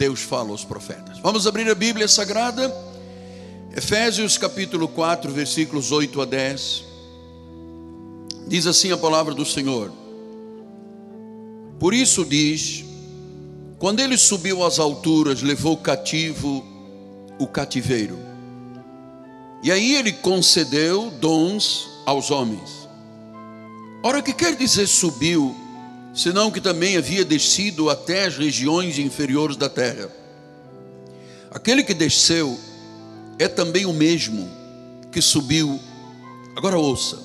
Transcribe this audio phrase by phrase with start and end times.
[0.00, 1.18] Deus fala aos profetas.
[1.18, 2.74] Vamos abrir a Bíblia Sagrada,
[3.76, 6.84] Efésios capítulo 4, versículos 8 a 10.
[8.48, 9.92] Diz assim a palavra do Senhor:
[11.78, 12.82] Por isso diz,
[13.78, 16.64] quando ele subiu às alturas, levou cativo
[17.38, 18.18] o cativeiro.
[19.62, 22.88] E aí ele concedeu dons aos homens.
[24.02, 25.54] Ora, o que quer dizer subiu,
[26.14, 30.10] senão que também havia descido até as regiões inferiores da terra?
[31.50, 32.58] Aquele que desceu
[33.38, 34.48] é também o mesmo
[35.10, 35.80] que subiu,
[36.56, 37.18] agora ouça,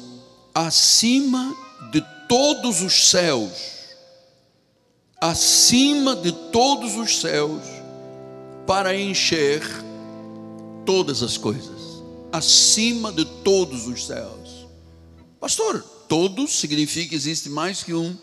[0.53, 1.55] acima
[1.91, 3.75] de todos os céus
[5.19, 7.63] acima de todos os céus,
[8.67, 9.61] para encher
[10.85, 14.67] todas as coisas, acima de todos os céus.
[15.39, 18.15] Pastor, todos significa que existe mais que um.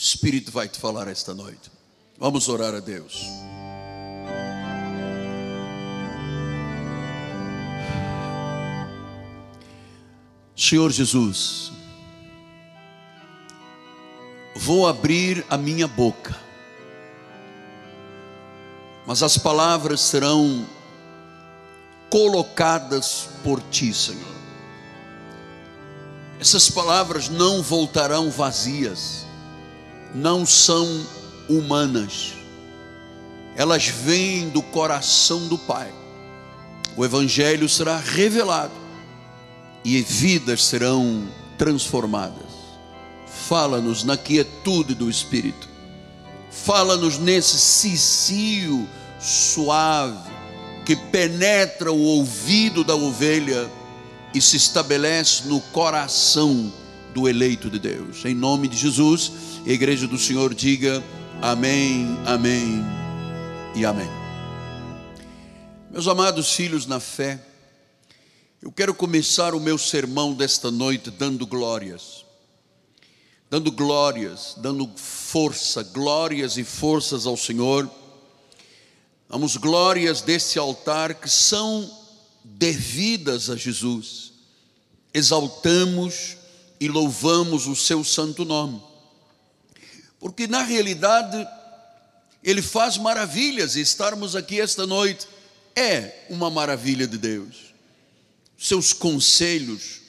[0.00, 1.70] O Espírito vai te falar esta noite.
[2.18, 3.26] Vamos orar a Deus.
[10.56, 11.70] Senhor Jesus,
[14.56, 16.34] vou abrir a minha boca,
[19.06, 20.66] mas as palavras serão
[22.08, 24.34] colocadas por ti, Senhor.
[26.40, 29.19] Essas palavras não voltarão vazias,
[30.14, 30.86] não são
[31.48, 32.34] humanas,
[33.56, 35.92] elas vêm do coração do Pai.
[36.96, 38.72] O Evangelho será revelado
[39.84, 42.50] e vidas serão transformadas.
[43.48, 45.68] Fala-nos na quietude do Espírito.
[46.50, 48.88] Fala-nos nesse cicio
[49.20, 50.30] suave
[50.84, 53.70] que penetra o ouvido da ovelha
[54.34, 56.72] e se estabelece no coração
[57.14, 58.24] do eleito de Deus.
[58.24, 59.32] Em nome de Jesus,
[59.66, 61.02] a igreja do Senhor diga
[61.42, 62.82] amém, amém
[63.74, 64.08] e amém.
[65.90, 67.40] Meus amados filhos na fé,
[68.62, 72.24] eu quero começar o meu sermão desta noite dando glórias
[73.50, 77.90] dando glórias, dando força, glórias e forças ao Senhor.
[79.28, 81.90] Damos glórias desse altar que são
[82.44, 84.32] devidas a Jesus.
[85.12, 86.36] Exaltamos
[86.80, 88.80] e louvamos o seu santo nome.
[90.20, 91.48] Porque na realidade
[92.44, 95.26] ele faz maravilhas e estarmos aqui esta noite
[95.74, 97.74] é uma maravilha de Deus.
[98.58, 100.00] Seus conselhos,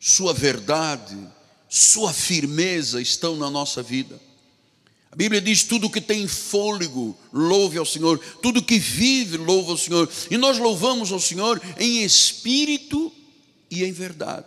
[0.00, 1.16] sua verdade,
[1.68, 4.20] sua firmeza estão na nossa vida.
[5.12, 9.78] A Bíblia diz: tudo que tem fôlego, louve ao Senhor, tudo que vive, louve ao
[9.78, 10.10] Senhor.
[10.30, 13.12] E nós louvamos ao Senhor em espírito
[13.70, 14.46] e em verdade.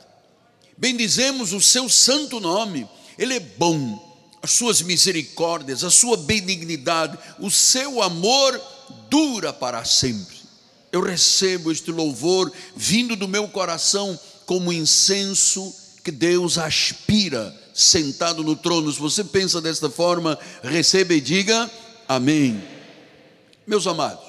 [0.78, 2.88] Bendizemos o seu santo nome,
[3.18, 4.05] Ele é bom,
[4.46, 8.62] as suas misericórdias, a sua benignidade, o seu amor
[9.10, 10.36] dura para sempre.
[10.92, 15.74] Eu recebo este louvor vindo do meu coração como incenso
[16.04, 18.94] que Deus aspira sentado no trono.
[18.94, 21.70] Se você pensa desta forma, receba e diga
[22.08, 22.64] amém.
[23.66, 24.24] Meus amados,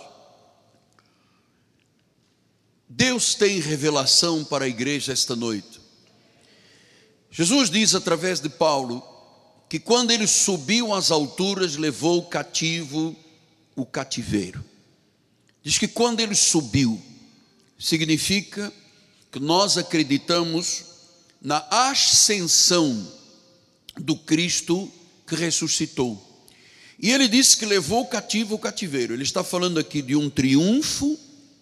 [2.88, 5.78] Deus tem revelação para a igreja esta noite.
[7.30, 9.15] Jesus diz através de Paulo
[9.68, 13.16] que quando ele subiu às alturas, levou cativo
[13.74, 14.64] o cativeiro.
[15.62, 17.00] Diz que quando ele subiu,
[17.78, 18.72] significa
[19.32, 20.84] que nós acreditamos
[21.42, 23.12] na ascensão
[23.96, 24.90] do Cristo
[25.26, 26.22] que ressuscitou.
[26.98, 29.12] E ele disse que levou o cativo o cativeiro.
[29.12, 31.18] Ele está falando aqui de um triunfo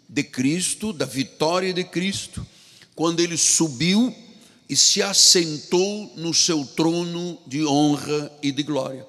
[0.09, 2.47] de Cristo, da vitória de Cristo,
[2.94, 4.14] quando ele subiu
[4.69, 9.06] e se assentou no seu trono de honra e de glória,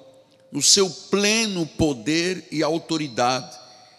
[0.52, 3.56] no seu pleno poder e autoridade.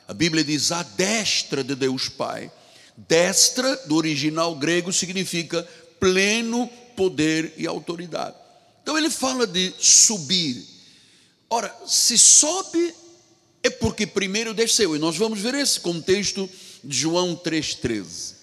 [0.07, 2.51] A Bíblia diz a destra de Deus Pai.
[2.95, 5.67] Destra, do original grego, significa
[5.99, 8.35] pleno poder e autoridade.
[8.81, 10.63] Então ele fala de subir.
[11.49, 12.93] Ora, se sobe
[13.63, 16.49] é porque primeiro desceu, e nós vamos ver esse contexto
[16.83, 18.35] de João 3,13.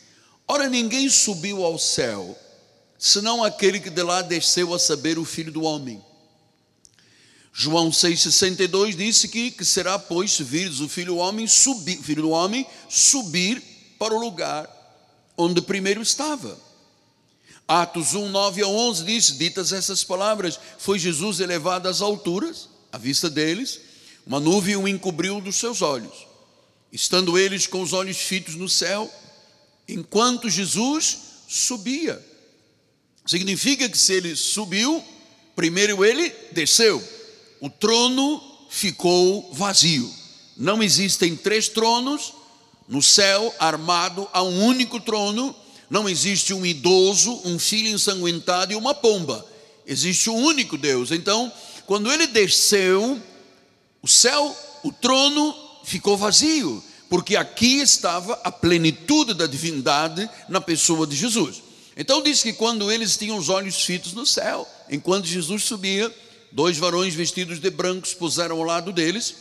[0.46, 2.38] Ora, ninguém subiu ao céu,
[3.06, 6.02] senão aquele que de lá desceu a saber o Filho do Homem.
[7.52, 12.22] João 6,62 disse que, que será, pois, se vires o Filho do Homem subir, Filho
[12.22, 13.62] do Homem subir
[13.98, 14.66] para o lugar
[15.36, 16.58] onde primeiro estava.
[17.68, 22.96] Atos 1, 9 a 11 diz: Ditas essas palavras, foi Jesus elevado às alturas, à
[22.96, 23.82] vista deles,
[24.26, 26.26] uma nuvem o encobriu dos seus olhos.
[26.90, 29.12] Estando eles com os olhos fitos no céu,
[29.86, 32.32] enquanto Jesus subia.
[33.26, 35.02] Significa que se ele subiu,
[35.56, 37.02] primeiro ele desceu,
[37.60, 40.12] o trono ficou vazio.
[40.56, 42.32] não existem três tronos,
[42.86, 45.54] no céu armado há um único trono,
[45.88, 49.44] não existe um idoso, um filho ensanguentado e uma pomba.
[49.86, 51.10] Existe um único Deus.
[51.10, 51.50] Então,
[51.86, 53.20] quando ele desceu,
[54.02, 55.54] o céu, o trono
[55.84, 61.63] ficou vazio, porque aqui estava a plenitude da divindade na pessoa de Jesus.
[61.96, 66.12] Então diz que quando eles tinham os olhos fitos no céu, enquanto Jesus subia,
[66.50, 69.34] dois varões vestidos de branco se puseram ao lado deles.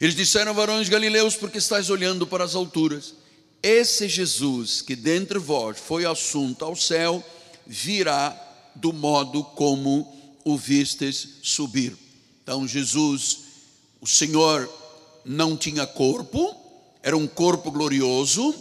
[0.00, 3.14] Eles disseram, varões galileus, porque estáis olhando para as alturas?
[3.62, 7.24] Esse Jesus que dentre vós foi assunto ao céu,
[7.66, 8.36] virá
[8.74, 11.96] do modo como o vistes subir.
[12.42, 13.38] Então Jesus,
[14.00, 14.72] o Senhor
[15.24, 16.54] não tinha corpo,
[17.02, 18.54] era um corpo glorioso,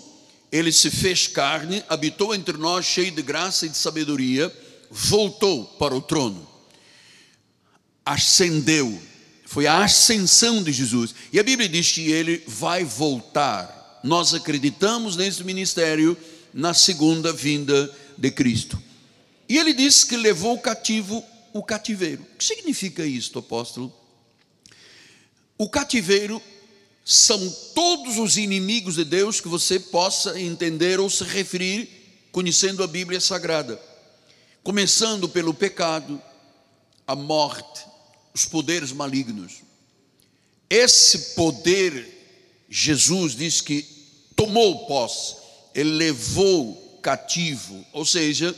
[0.51, 4.53] ele se fez carne, habitou entre nós, cheio de graça e de sabedoria,
[4.89, 6.47] voltou para o trono,
[8.05, 9.01] ascendeu,
[9.45, 13.99] foi a ascensão de Jesus, e a Bíblia diz que ele vai voltar.
[14.03, 16.17] Nós acreditamos nesse ministério
[16.53, 18.81] na segunda vinda de Cristo.
[19.49, 21.23] E ele disse que levou o cativo
[21.53, 22.23] o cativeiro.
[22.23, 23.93] O que significa isto, apóstolo?
[25.57, 26.41] O cativeiro
[27.09, 31.89] são todos os inimigos de Deus que você possa entender ou se referir
[32.33, 33.81] conhecendo a Bíblia Sagrada.
[34.61, 36.21] Começando pelo pecado,
[37.07, 37.85] a morte,
[38.33, 39.61] os poderes malignos.
[40.69, 43.87] Esse poder, Jesus diz que
[44.35, 45.37] tomou posse,
[45.73, 48.53] ele levou cativo, ou seja,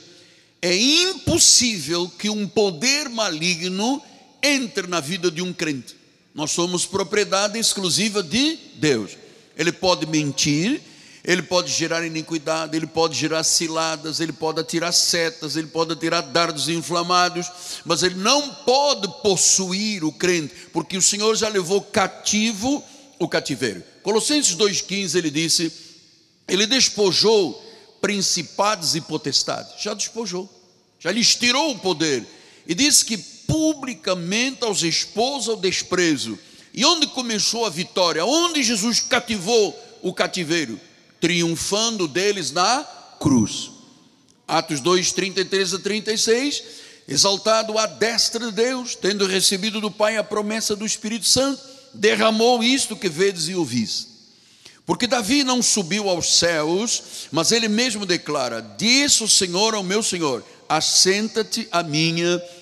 [0.60, 4.02] é impossível que um poder maligno
[4.42, 5.99] entre na vida de um crente.
[6.40, 9.18] Nós somos propriedade exclusiva de Deus.
[9.58, 10.80] Ele pode mentir,
[11.22, 16.22] ele pode gerar iniquidade, ele pode gerar ciladas, ele pode atirar setas, ele pode atirar
[16.22, 17.52] dardos inflamados,
[17.84, 22.82] mas ele não pode possuir o crente, porque o Senhor já levou cativo
[23.20, 23.84] o cativeiro.
[24.02, 25.70] Colossenses 2,15 ele disse:
[26.48, 27.62] Ele despojou
[28.00, 30.50] principados e potestades, já despojou,
[31.02, 32.26] já lhes tirou o poder,
[32.66, 36.38] e disse que publicamente aos expôs ao desprezo.
[36.72, 38.24] E onde começou a vitória?
[38.24, 40.80] Onde Jesus cativou o cativeiro?
[41.20, 42.88] Triunfando deles na
[43.20, 43.72] cruz.
[44.48, 46.64] Atos 2, 33 a 36.
[47.08, 51.60] Exaltado à destra de Deus, tendo recebido do Pai a promessa do Espírito Santo,
[51.92, 54.08] derramou isto que vedes e ouvis.
[54.86, 60.04] Porque Davi não subiu aos céus, mas ele mesmo declara: Disse o Senhor ao meu
[60.04, 62.59] Senhor: Assenta-te à minha direita.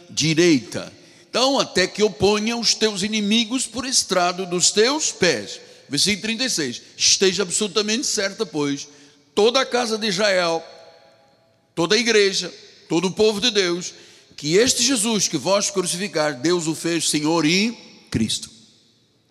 [1.29, 5.59] Então, até que eu ponha os teus inimigos por estrado dos teus pés.
[5.89, 6.81] Versículo 36.
[6.97, 8.87] Esteja absolutamente certa, pois,
[9.35, 10.63] toda a casa de Israel,
[11.75, 12.53] toda a igreja,
[12.89, 13.93] todo o povo de Deus,
[14.35, 17.71] que este Jesus que vós crucificar, Deus o fez Senhor e
[18.09, 18.49] Cristo.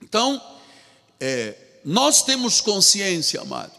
[0.02, 0.40] Então,
[1.20, 3.72] é, nós temos consciência, amado,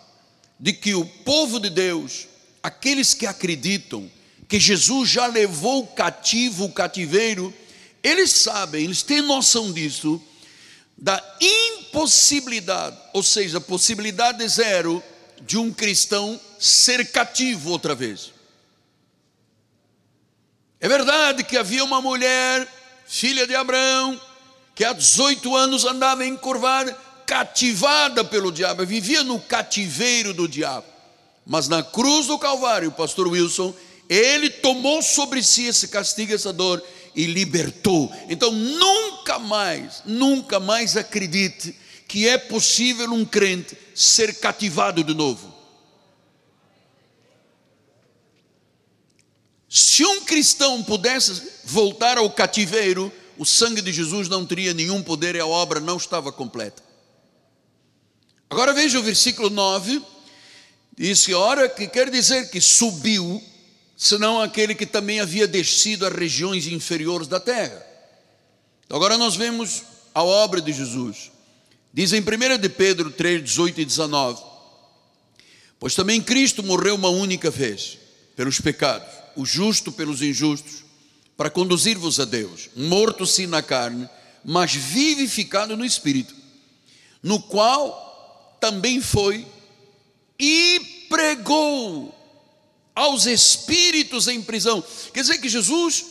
[0.60, 2.28] de que o povo de Deus,
[2.64, 4.10] aqueles que acreditam,
[4.48, 7.54] que Jesus já levou cativo o cativeiro,
[8.02, 10.22] eles sabem, eles têm noção disso,
[10.98, 15.04] da impossibilidade, ou seja, possibilidade zero
[15.42, 18.32] de um cristão ser cativo outra vez.
[20.80, 22.68] É verdade que havia uma mulher,
[23.06, 24.20] filha de Abraão,
[24.74, 30.88] que há 18 anos andava encurvada, cativada pelo diabo, vivia no cativeiro do diabo.
[31.45, 33.74] Mas na cruz do Calvário, o pastor Wilson,
[34.09, 36.83] ele tomou sobre si esse castigo, essa dor
[37.16, 38.11] e libertou.
[38.30, 41.76] Então nunca mais, nunca mais acredite
[42.07, 45.56] que é possível um crente ser cativado de novo.
[49.69, 55.35] Se um cristão pudesse voltar ao cativeiro, o sangue de Jesus não teria nenhum poder
[55.35, 56.81] e a obra não estava completa.
[58.49, 60.02] Agora veja o versículo 9,
[60.97, 63.44] diz que hora que quer dizer que subiu
[63.97, 67.83] senão aquele que também havia descido às regiões inferiores da terra.
[68.87, 69.81] Agora nós vemos
[70.13, 71.31] a obra de Jesus.
[71.92, 74.39] Diz em 1 de Pedro 3, 18 e 19:
[75.80, 77.97] Pois também Cristo morreu uma única vez
[78.35, 80.85] pelos pecados, o justo pelos injustos,
[81.35, 84.07] para conduzir-vos a Deus, morto sim na carne,
[84.45, 86.35] mas vivificado no espírito,
[87.21, 89.45] no qual também foi
[90.39, 92.17] e pregou
[92.97, 94.83] aos espíritos em prisão.
[95.13, 96.04] Quer dizer que Jesus,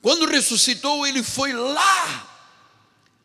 [0.00, 2.28] quando ressuscitou, ele foi lá,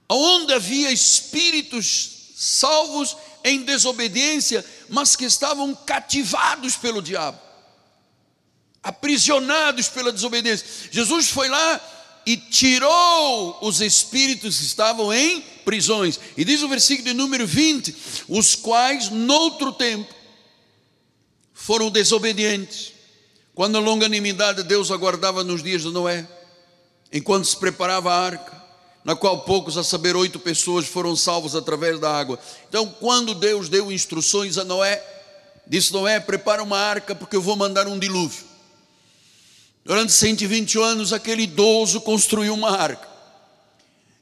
[0.10, 7.40] onde havia espíritos salvos em desobediência, mas que estavam cativados pelo diabo,
[8.84, 10.68] aprisionados pela desobediência.
[10.92, 11.82] Jesus foi lá
[12.26, 16.20] e tirou os espíritos que estavam em prisões.
[16.36, 17.96] E diz o versículo de número 20:
[18.28, 20.17] os quais, noutro tempo,
[21.68, 22.94] foram desobedientes,
[23.54, 26.26] quando a longanimidade de Deus aguardava nos dias de Noé,
[27.12, 28.64] enquanto se preparava a arca,
[29.04, 32.40] na qual poucos, a saber, oito pessoas foram salvos através da água.
[32.70, 35.04] Então, quando Deus deu instruções a Noé,
[35.68, 38.46] disse: Noé, prepara uma arca, porque eu vou mandar um dilúvio.
[39.84, 43.10] Durante 120 anos, aquele idoso construiu uma arca.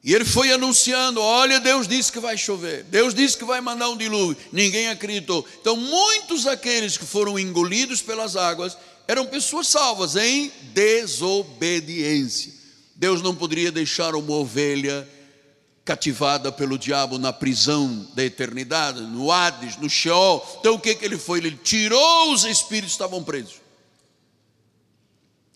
[0.05, 3.89] E ele foi anunciando: Olha, Deus disse que vai chover, Deus disse que vai mandar
[3.89, 4.38] um dilúvio.
[4.51, 5.43] Ninguém acreditou.
[5.59, 12.53] Então, muitos daqueles que foram engolidos pelas águas eram pessoas salvas em desobediência.
[12.95, 15.09] Deus não poderia deixar uma ovelha
[15.83, 20.57] cativada pelo diabo na prisão da eternidade, no Hades, no Sheol.
[20.59, 21.39] Então, o que, que ele foi?
[21.39, 23.64] Ele tirou os espíritos que estavam presos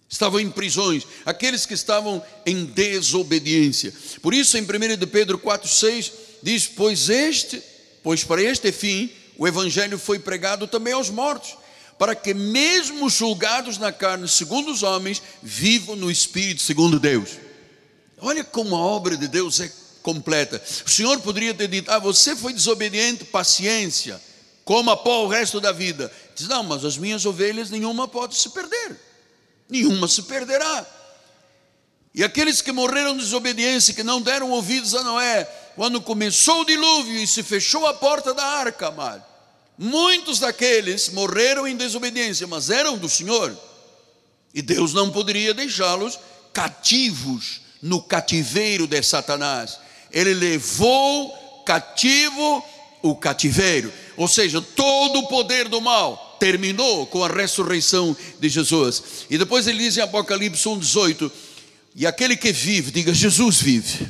[0.09, 3.93] estavam em prisões, aqueles que estavam em desobediência.
[4.21, 6.11] Por isso, em 1 de Pedro 4,6
[6.41, 7.61] diz: Pois este,
[8.01, 11.55] pois para este fim, o Evangelho foi pregado também aos mortos,
[11.99, 17.29] para que, mesmo julgados na carne, segundo os homens, vivam no Espírito, segundo Deus.
[18.17, 20.61] Olha como a obra de Deus é completa.
[20.85, 24.19] O Senhor poderia ter dito: Ah, você foi desobediente, paciência,
[24.65, 26.11] coma pó o resto da vida.
[26.35, 29.08] Diz: Não, mas as minhas ovelhas, nenhuma pode se perder
[29.69, 30.85] nenhuma se perderá.
[32.13, 35.45] E aqueles que morreram de desobediência, que não deram ouvidos a Noé,
[35.75, 39.23] quando começou o dilúvio e se fechou a porta da arca, amado,
[39.77, 43.55] muitos daqueles morreram em desobediência, mas eram do Senhor,
[44.53, 46.19] e Deus não poderia deixá-los
[46.51, 49.79] cativos no cativeiro de Satanás.
[50.11, 52.65] Ele levou cativo
[53.03, 59.25] o cativeiro, ou seja, todo o poder do mal terminou com a ressurreição de Jesus.
[59.29, 61.31] E depois ele diz em Apocalipse 1,18:
[61.95, 64.07] E aquele que vive, diga: Jesus vive.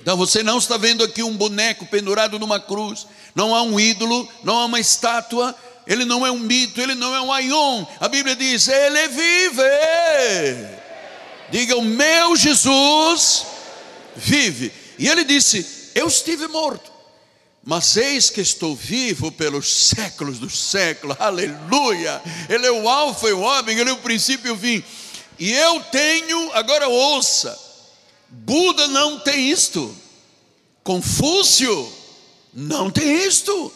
[0.00, 4.28] Então você não está vendo aqui um boneco pendurado numa cruz, não há um ídolo,
[4.44, 5.54] não há uma estátua,
[5.86, 7.84] ele não é um mito, ele não é um aion.
[8.00, 9.62] A Bíblia diz: Ele vive.
[11.50, 13.46] Diga: O meu Jesus
[14.16, 14.72] vive.
[14.98, 16.95] E ele disse: Eu estive morto
[17.66, 22.22] mas eis que estou vivo pelos séculos dos séculos, aleluia.
[22.48, 24.84] Ele é o Alfa e o Ômega, ele é o princípio e o fim.
[25.36, 27.58] E eu tenho, agora ouça,
[28.28, 29.92] Buda não tem isto,
[30.84, 31.92] Confúcio
[32.54, 33.72] não tem isto,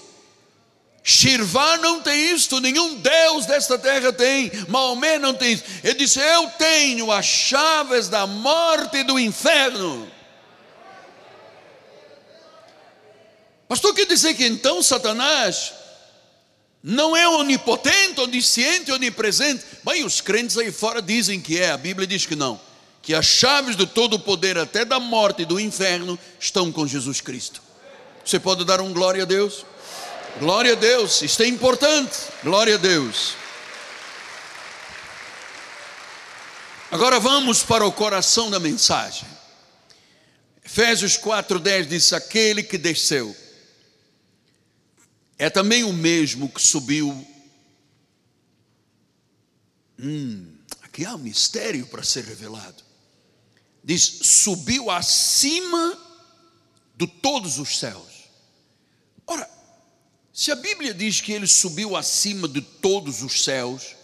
[1.03, 5.69] Shirvá não tem isto, nenhum Deus desta terra tem, Maomé não tem isto.
[5.83, 10.20] Ele disse: Eu tenho as chaves da morte e do inferno.
[13.71, 15.73] Pastor, quer dizer que então Satanás
[16.83, 19.65] não é onipotente, onisciente, onipresente?
[19.85, 22.61] Bem, os crentes aí fora dizem que é, a Bíblia diz que não.
[23.01, 26.85] Que as chaves de todo o poder, até da morte e do inferno, estão com
[26.85, 27.63] Jesus Cristo.
[28.25, 29.65] Você pode dar um glória a Deus?
[30.41, 32.19] Glória a Deus, isto é importante.
[32.43, 33.35] Glória a Deus.
[36.91, 39.29] Agora vamos para o coração da mensagem.
[40.65, 43.33] Efésios 4,10 diz: Aquele que desceu
[45.41, 47.27] é também o mesmo que subiu.
[49.99, 52.85] Hum, aqui há um mistério para ser revelado.
[53.83, 55.99] Diz: subiu acima
[56.95, 58.29] de todos os céus.
[59.27, 59.51] Ora,
[60.31, 63.97] se a Bíblia diz que ele subiu acima de todos os céus,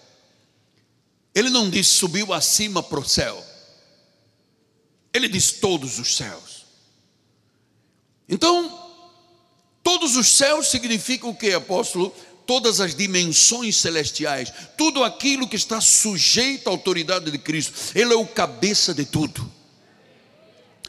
[1.34, 3.44] ele não diz subiu acima para o céu,
[5.12, 6.64] ele diz todos os céus.
[8.26, 8.85] Então,
[9.86, 12.12] Todos os céus significam o que, apóstolo?
[12.44, 18.16] Todas as dimensões celestiais, tudo aquilo que está sujeito à autoridade de Cristo, Ele é
[18.16, 19.48] o cabeça de tudo.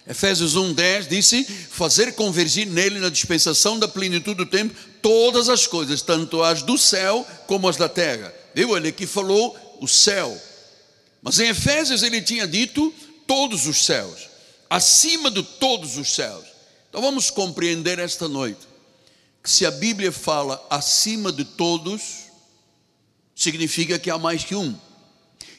[0.08, 6.02] Efésios 1,10 disse: fazer convergir nele na dispensação da plenitude do tempo todas as coisas,
[6.02, 8.34] tanto as do céu como as da terra.
[8.56, 8.76] Viu?
[8.76, 10.36] Ele aqui falou o céu,
[11.22, 12.92] mas em Efésios ele tinha dito
[13.28, 14.28] todos os céus,
[14.68, 16.46] acima de todos os céus.
[16.90, 18.77] Então vamos compreender esta noite
[19.50, 22.26] se a Bíblia fala acima de todos,
[23.34, 24.76] significa que há mais que um.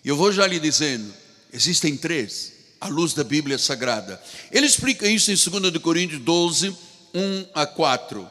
[0.05, 1.11] Eu vou já lhe dizendo,
[1.51, 4.23] existem três, à luz da Bíblia Sagrada.
[4.53, 6.77] Ele explica isso em 2 Coríntios 12,
[7.15, 8.31] 1 a 4.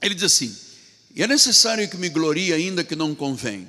[0.00, 0.56] Ele diz assim:
[1.16, 3.68] E é necessário que me glorie, ainda que não convém.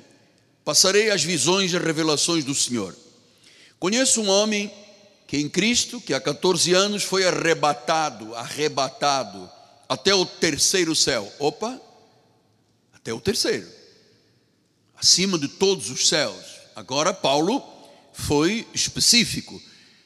[0.64, 2.94] Passarei as visões e revelações do Senhor.
[3.80, 4.72] Conheço um homem
[5.26, 9.57] que em Cristo, que há 14 anos foi arrebatado, arrebatado
[9.88, 11.32] até o terceiro céu.
[11.38, 11.80] Opa,
[12.92, 13.66] até o terceiro,
[14.96, 16.44] acima de todos os céus.
[16.76, 17.62] Agora, Paulo
[18.12, 19.60] foi específico.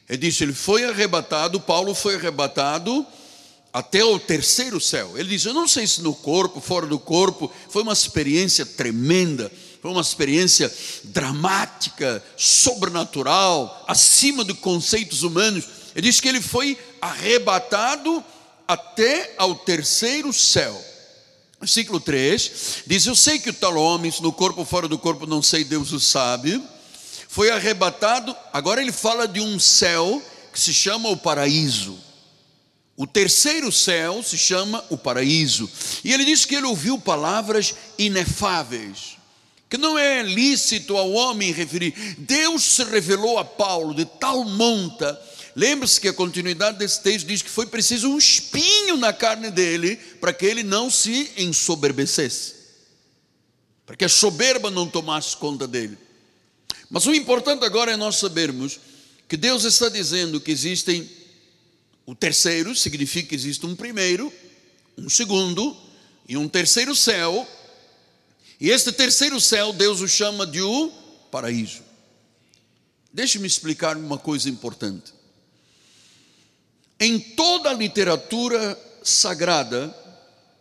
[0.09, 3.07] Ele disse: ele foi arrebatado, Paulo foi arrebatado
[3.73, 5.19] até o terceiro céu.
[5.19, 9.51] Ele diz: Eu não sei se no corpo, fora do corpo, foi uma experiência tremenda,
[9.81, 10.73] foi uma experiência
[11.05, 15.65] dramática, sobrenatural, acima de conceitos humanos.
[15.95, 18.25] Ele diz que ele foi arrebatado
[18.73, 20.83] até ao terceiro céu.
[21.61, 25.43] Versículo 3 diz: Eu sei que o tal homem, no corpo, fora do corpo, não
[25.43, 26.63] sei, Deus o sabe.
[27.29, 31.99] Foi arrebatado, agora ele fala de um céu que se chama o paraíso.
[32.97, 35.71] O terceiro céu se chama o paraíso.
[36.05, 39.17] E ele diz que ele ouviu palavras inefáveis,
[39.71, 41.95] que não é lícito ao homem referir.
[42.19, 45.19] Deus se revelou a Paulo de tal monta.
[45.55, 49.97] Lembre-se que a continuidade desse texto diz que foi preciso um espinho na carne dele
[50.21, 52.55] para que ele não se ensoberbecesse,
[53.85, 55.99] para que a soberba não tomasse conta dele.
[56.89, 58.81] Mas o importante agora é nós sabermos
[59.29, 61.09] que Deus está dizendo que existem
[62.05, 64.33] o terceiro significa que existe um primeiro,
[64.99, 65.77] um segundo
[66.29, 67.47] e um terceiro céu.
[68.61, 70.91] E este terceiro céu, Deus o chama de o
[71.31, 71.83] paraíso.
[73.13, 75.13] Deixe-me explicar uma coisa importante.
[77.03, 79.93] Em toda a literatura sagrada,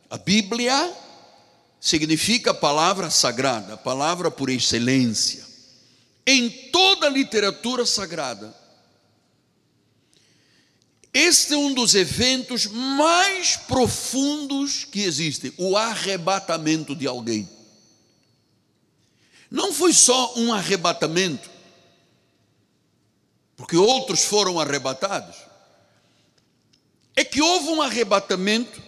[0.09, 0.91] a Bíblia
[1.79, 5.45] significa palavra sagrada, palavra por excelência.
[6.25, 8.55] Em toda a literatura sagrada,
[11.13, 17.47] este é um dos eventos mais profundos que existem o arrebatamento de alguém.
[19.51, 21.51] Não foi só um arrebatamento,
[23.55, 25.50] porque outros foram arrebatados.
[27.21, 28.81] É que houve um arrebatamento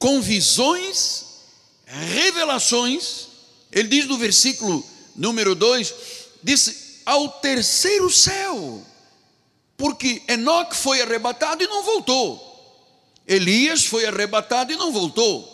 [0.00, 1.26] com visões,
[1.86, 3.28] revelações.
[3.70, 4.84] Ele diz no versículo
[5.14, 5.94] número 2:
[6.42, 8.84] disse ao terceiro céu.
[9.76, 12.42] Porque Enoque foi arrebatado e não voltou.
[13.28, 15.46] Elias foi arrebatado e não voltou.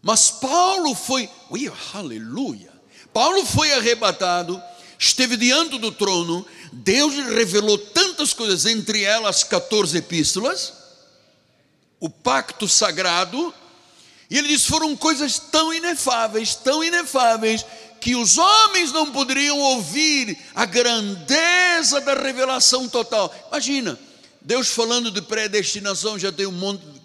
[0.00, 2.72] Mas Paulo foi, ui, aleluia.
[3.12, 4.62] Paulo foi arrebatado,
[4.96, 10.72] esteve diante do trono, Deus revelou tantas coisas, entre elas 14 epístolas,
[11.98, 13.52] o pacto sagrado,
[14.30, 17.64] e ele diz: foram coisas tão inefáveis, tão inefáveis,
[18.00, 23.34] que os homens não poderiam ouvir a grandeza da revelação total.
[23.48, 23.98] Imagina,
[24.40, 27.00] Deus falando de predestinação, já tem um monte de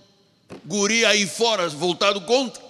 [0.64, 2.65] guri aí fora voltado contra.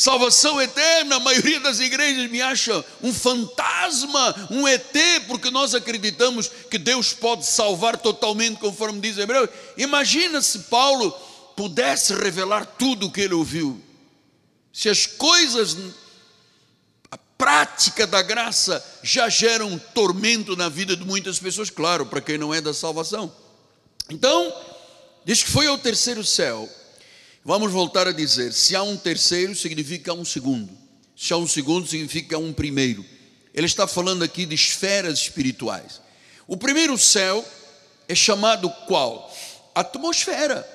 [0.00, 6.50] Salvação eterna, a maioria das igrejas me acha um fantasma, um ET, porque nós acreditamos
[6.70, 9.46] que Deus pode salvar totalmente, conforme diz Hebreu.
[9.76, 11.10] Imagina se Paulo
[11.54, 13.78] pudesse revelar tudo o que ele ouviu
[14.72, 15.76] se as coisas,
[17.10, 22.38] a prática da graça já geram tormento na vida de muitas pessoas, claro, para quem
[22.38, 23.30] não é da salvação.
[24.08, 24.50] Então,
[25.26, 26.66] diz que foi ao terceiro céu.
[27.44, 30.70] Vamos voltar a dizer: se há um terceiro, significa um segundo.
[31.16, 33.04] Se há um segundo, significa um primeiro.
[33.52, 36.00] Ele está falando aqui de esferas espirituais.
[36.46, 37.44] O primeiro céu
[38.08, 39.34] é chamado qual?
[39.74, 40.66] Atmosfera.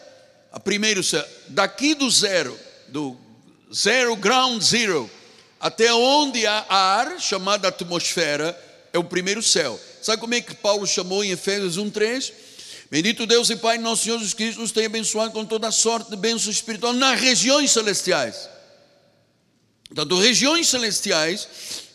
[0.51, 3.17] A primeiro céu, daqui do zero, do
[3.73, 5.09] zero, ground zero,
[5.59, 8.57] até onde há ar, chamada atmosfera,
[8.93, 9.77] é o primeiro céu.
[10.01, 12.31] Sabe como é que Paulo chamou em Efésios 1,3?
[12.89, 16.15] Bendito Deus e Pai, nosso Senhor Jesus Cristo, nos tem abençoado com toda sorte de
[16.15, 18.49] bênçãos espirituais nas regiões celestiais.
[19.87, 21.47] Portanto, regiões celestiais,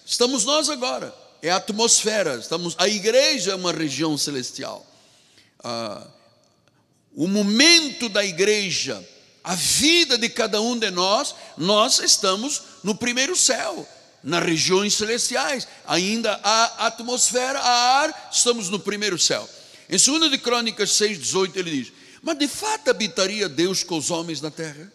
[0.05, 4.87] estamos nós agora, é a atmosfera, estamos, a igreja é uma região celestial.
[5.63, 6.07] Ah,
[7.15, 9.05] o momento da igreja
[9.43, 13.89] a vida de cada um de nós, nós estamos no primeiro céu,
[14.23, 15.67] nas regiões celestiais.
[15.87, 19.49] Ainda há atmosfera, há ar, estamos no primeiro céu.
[19.91, 24.41] Em 2 de Crônicas 6,18 ele diz: Mas de fato habitaria Deus com os homens
[24.41, 24.93] na terra?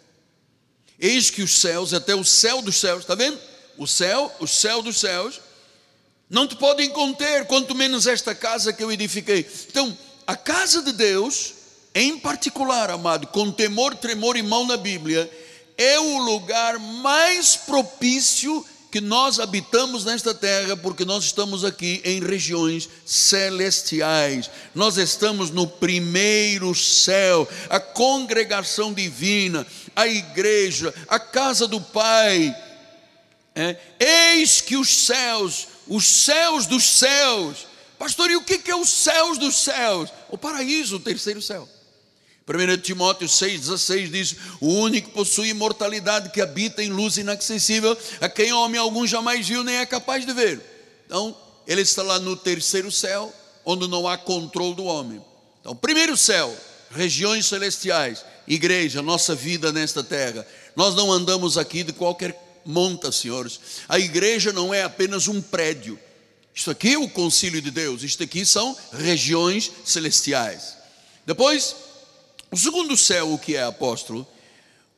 [0.98, 3.38] Eis que os céus, até o céu dos céus, está vendo?
[3.78, 5.42] O céu, o céu dos céus,
[6.30, 9.46] não te podem conter, quanto menos esta casa que eu edifiquei.
[9.68, 11.56] Então, a casa de Deus
[11.98, 15.32] em particular, amado, com temor, tremor e mão na Bíblia,
[15.78, 22.22] é o lugar mais propício que nós habitamos nesta terra, porque nós estamos aqui em
[22.22, 24.50] regiões celestiais.
[24.74, 32.56] Nós estamos no primeiro céu, a congregação divina, a igreja, a casa do Pai.
[33.54, 37.68] É, eis que os céus, os céus dos céus,
[38.00, 40.10] pastor, e o que é os céus dos céus?
[40.30, 41.68] O paraíso, o terceiro céu.
[42.48, 48.54] 1 Timóteo 6,16 diz: O único possui imortalidade, que habita em luz inacessível, a quem
[48.54, 50.62] homem algum jamais viu nem é capaz de ver.
[51.08, 53.34] Então, ele está lá no terceiro céu,
[53.66, 55.24] onde não há controle do homem.
[55.60, 56.56] Então, primeiro céu,
[56.92, 60.46] regiões celestiais, igreja, nossa vida nesta terra.
[60.76, 63.60] Nós não andamos aqui de qualquer monta, senhores.
[63.90, 66.00] A igreja não é apenas um prédio.
[66.54, 70.78] Isto aqui é o concílio de Deus, isto aqui são regiões celestiais.
[71.26, 71.76] Depois,
[72.52, 74.28] o segundo céu, o que é apóstolo?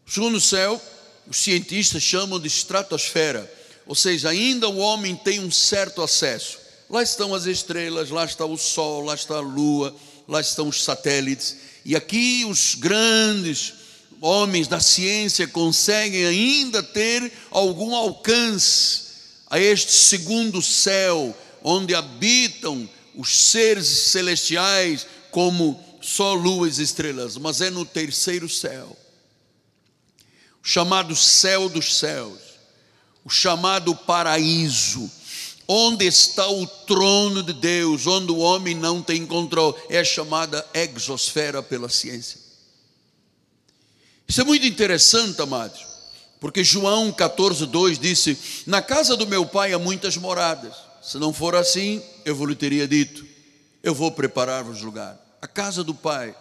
[0.05, 0.81] O segundo céu,
[1.27, 3.51] os cientistas chamam de estratosfera,
[3.85, 6.59] ou seja, ainda o homem tem um certo acesso.
[6.89, 9.95] Lá estão as estrelas, lá está o sol, lá está a lua,
[10.27, 13.73] lá estão os satélites, e aqui os grandes
[14.21, 19.07] homens da ciência conseguem ainda ter algum alcance
[19.49, 27.59] a este segundo céu, onde habitam os seres celestiais como só luas e estrelas, mas
[27.59, 28.97] é no terceiro céu,
[30.63, 32.39] o chamado céu dos céus,
[33.25, 35.11] o chamado paraíso,
[35.67, 41.61] onde está o trono de Deus, onde o homem não tem controle, é chamada exosfera
[41.61, 42.39] pela ciência.
[44.25, 45.85] Isso é muito interessante, amados,
[46.39, 50.73] porque João 14, 2 disse: Na casa do meu pai há muitas moradas.
[51.01, 53.25] Se não for assim, eu lhe teria dito:
[53.83, 55.26] Eu vou preparar-vos lugar.
[55.47, 56.35] A casa do pai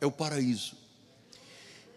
[0.00, 0.74] é o paraíso.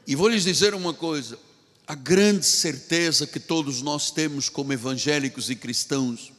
[0.06, 1.40] E vou lhes dizer uma coisa:
[1.88, 6.32] a grande certeza que todos nós temos como evangélicos e cristãos,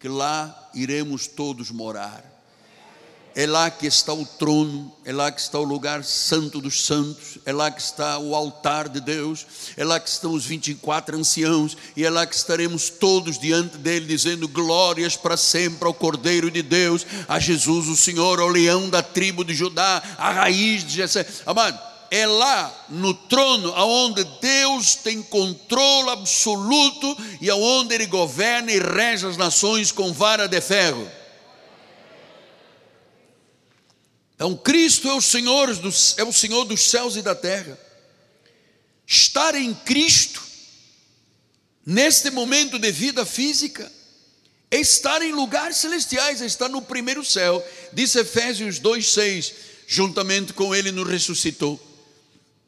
[0.00, 2.33] que lá iremos todos morar
[3.34, 7.38] é lá que está o trono, é lá que está o lugar santo dos santos,
[7.44, 9.44] é lá que está o altar de Deus,
[9.76, 14.06] é lá que estão os 24 anciãos, e é lá que estaremos todos diante dele,
[14.06, 19.02] dizendo glórias para sempre ao Cordeiro de Deus, a Jesus, o Senhor, ao leão da
[19.02, 21.26] tribo de Judá, a raiz de Jessé.
[21.44, 21.78] Amado,
[22.10, 29.26] é lá no trono aonde Deus tem controle absoluto e aonde ele governa e rege
[29.26, 31.23] as nações com vara de ferro.
[34.34, 37.78] Então Cristo é o Senhor dos, é o Senhor dos céus e da terra.
[39.06, 40.42] Estar em Cristo
[41.86, 43.90] neste momento de vida física
[44.70, 47.64] é estar em lugares celestiais, é estar no primeiro céu.
[47.92, 49.52] Diz Efésios 2:6,
[49.86, 51.80] juntamente com ele nos ressuscitou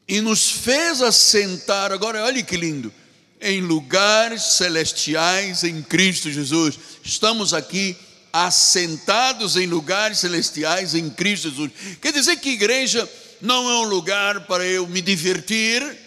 [0.07, 2.93] e nos fez assentar, agora olhe que lindo,
[3.41, 6.79] em lugares celestiais em Cristo Jesus.
[7.03, 7.97] Estamos aqui
[8.31, 11.71] assentados em lugares celestiais em Cristo Jesus.
[12.01, 13.09] Quer dizer que igreja
[13.41, 15.97] não é um lugar para eu me divertir,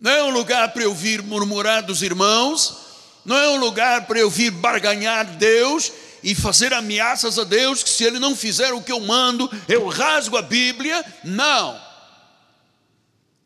[0.00, 2.76] não é um lugar para eu vir murmurar dos irmãos,
[3.24, 5.92] não é um lugar para eu vir barganhar Deus
[6.22, 9.86] e fazer ameaças a Deus que se Ele não fizer o que eu mando, eu
[9.88, 11.04] rasgo a Bíblia.
[11.24, 11.80] Não.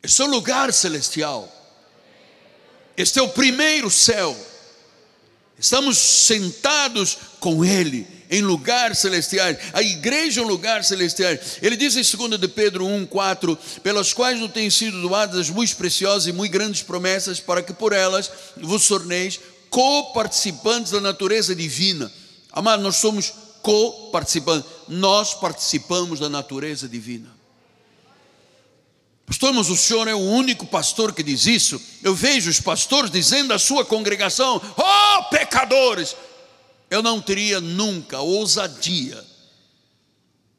[0.03, 1.51] Esse é o lugar celestial.
[2.97, 4.37] Este é o primeiro céu.
[5.63, 9.59] Estamos sentados com Ele em lugares celestiais.
[9.73, 11.39] A igreja é um lugar celestial.
[11.63, 15.51] Ele diz em 2 de Pedro 1, 4: pelas quais não têm sido doadas as
[15.51, 19.39] muito preciosas e muito grandes promessas, para que por elas vos torneis
[19.71, 22.13] co-participantes da natureza divina.
[22.51, 27.31] Amado, nós somos co-participantes, nós participamos da natureza divina.
[29.33, 31.81] Pastor, mas o senhor é o único pastor que diz isso.
[32.03, 35.12] Eu vejo os pastores dizendo à sua congregação: Oh,
[35.53, 36.17] pecadores!
[36.89, 39.23] Eu não teria nunca ousadia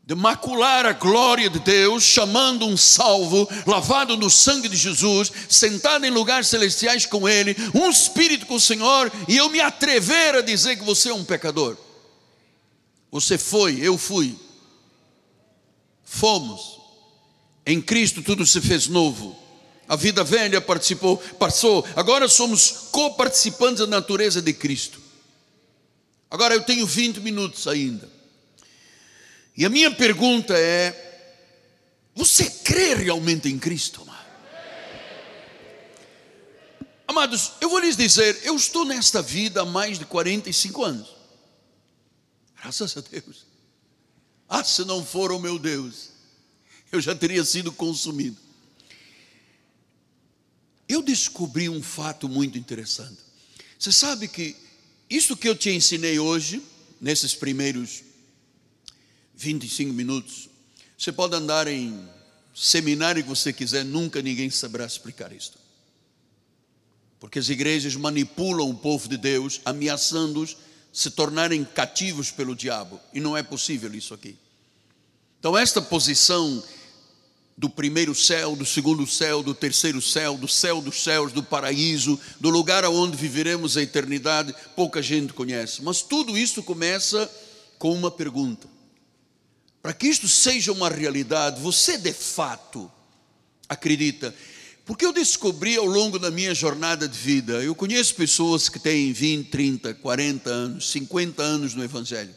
[0.05, 6.05] de macular a glória de Deus, chamando um salvo, lavado no sangue de Jesus, sentado
[6.05, 10.41] em lugares celestiais com Ele, um espírito com o Senhor, e eu me atrever a
[10.41, 11.77] dizer que você é um pecador.
[13.11, 14.37] Você foi, eu fui.
[16.03, 16.81] Fomos.
[17.65, 19.42] Em Cristo tudo se fez novo.
[19.87, 21.85] A vida velha participou, passou.
[21.95, 25.01] Agora somos co-participantes da natureza de Cristo.
[26.29, 28.09] Agora eu tenho 20 minutos ainda.
[29.55, 31.35] E a minha pergunta é:
[32.15, 34.23] você crê realmente em Cristo, amado?
[37.07, 41.07] Amados, eu vou lhes dizer, eu estou nesta vida há mais de 45 anos.
[42.59, 43.45] Graças a Deus.
[44.49, 46.13] Ah, se não for o meu Deus
[46.93, 48.37] eu já teria sido consumido.
[50.87, 53.17] Eu descobri um fato muito interessante.
[53.77, 54.55] Você sabe que
[55.09, 56.61] isso que eu te ensinei hoje,
[56.99, 58.03] nesses primeiros
[59.35, 60.49] 25 minutos,
[60.97, 62.07] você pode andar em
[62.55, 65.57] seminário que você quiser, nunca ninguém saberá explicar isto.
[67.19, 70.57] Porque as igrejas manipulam o povo de Deus, ameaçando-os
[70.91, 74.37] se tornarem cativos pelo diabo, e não é possível isso aqui.
[75.39, 76.63] Então, esta posição
[77.57, 82.19] do primeiro céu, do segundo céu, do terceiro céu, do céu dos céus, do paraíso,
[82.39, 85.83] do lugar aonde viveremos a eternidade, pouca gente conhece.
[85.83, 87.29] Mas tudo isso começa
[87.77, 88.67] com uma pergunta:
[89.81, 92.91] para que isto seja uma realidade, você de fato
[93.69, 94.33] acredita.
[94.85, 99.13] Porque eu descobri ao longo da minha jornada de vida, eu conheço pessoas que têm
[99.13, 102.35] 20, 30, 40 anos, 50 anos no Evangelho.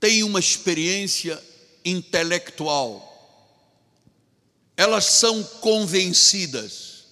[0.00, 1.40] Têm uma experiência
[1.86, 3.14] intelectual.
[4.76, 7.06] Elas são convencidas.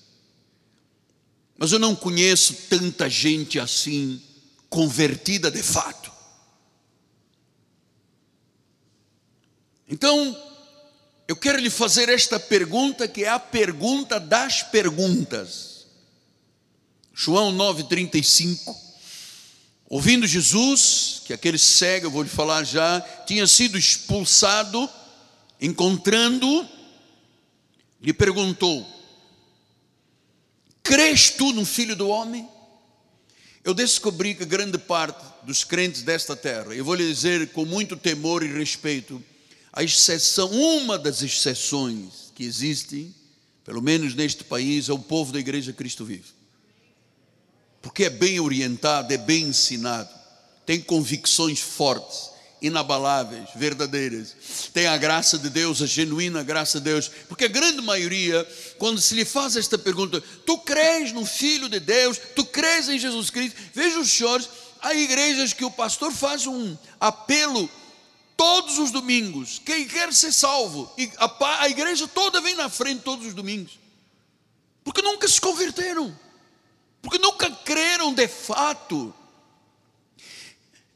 [1.56, 4.20] Mas eu não conheço tanta gente assim,
[4.68, 6.12] convertida de fato.
[9.88, 10.36] Então,
[11.28, 15.86] eu quero lhe fazer esta pergunta, que é a pergunta das perguntas.
[17.14, 18.76] João 9,35.
[19.94, 24.90] Ouvindo Jesus, que aquele cego, eu vou lhe falar já, tinha sido expulsado,
[25.60, 26.68] encontrando,
[28.02, 28.84] lhe perguntou:
[30.82, 32.44] Crês tu no Filho do Homem?
[33.62, 37.96] Eu descobri que grande parte dos crentes desta terra, eu vou lhe dizer com muito
[37.96, 39.22] temor e respeito,
[39.72, 43.14] a exceção, uma das exceções que existem,
[43.64, 46.33] pelo menos neste país, é o povo da Igreja Cristo Vive.
[47.84, 50.08] Porque é bem orientado, é bem ensinado,
[50.64, 52.30] tem convicções fortes,
[52.62, 54.34] inabaláveis, verdadeiras.
[54.72, 57.10] Tem a graça de Deus, a genuína graça de Deus.
[57.28, 58.42] Porque a grande maioria,
[58.78, 62.98] quando se lhe faz esta pergunta, tu crês no Filho de Deus, tu crês em
[62.98, 63.60] Jesus Cristo?
[63.74, 64.48] Veja os senhores,
[64.80, 67.68] há igrejas que o pastor faz um apelo
[68.34, 69.60] todos os domingos.
[69.62, 73.78] Quem quer ser salvo, e a, a igreja toda vem na frente todos os domingos,
[74.82, 76.23] porque nunca se converteram,
[77.04, 79.14] porque nunca creram de fato.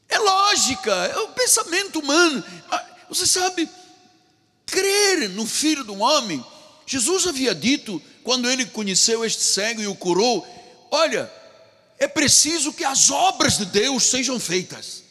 [0.09, 2.43] É lógica, é o pensamento humano.
[2.69, 3.69] Ah, você sabe,
[4.65, 6.43] crer no Filho do Homem,
[6.87, 10.45] Jesus havia dito, quando ele conheceu este cego e o curou:
[10.89, 11.31] olha,
[11.99, 15.03] é preciso que as obras de Deus sejam feitas.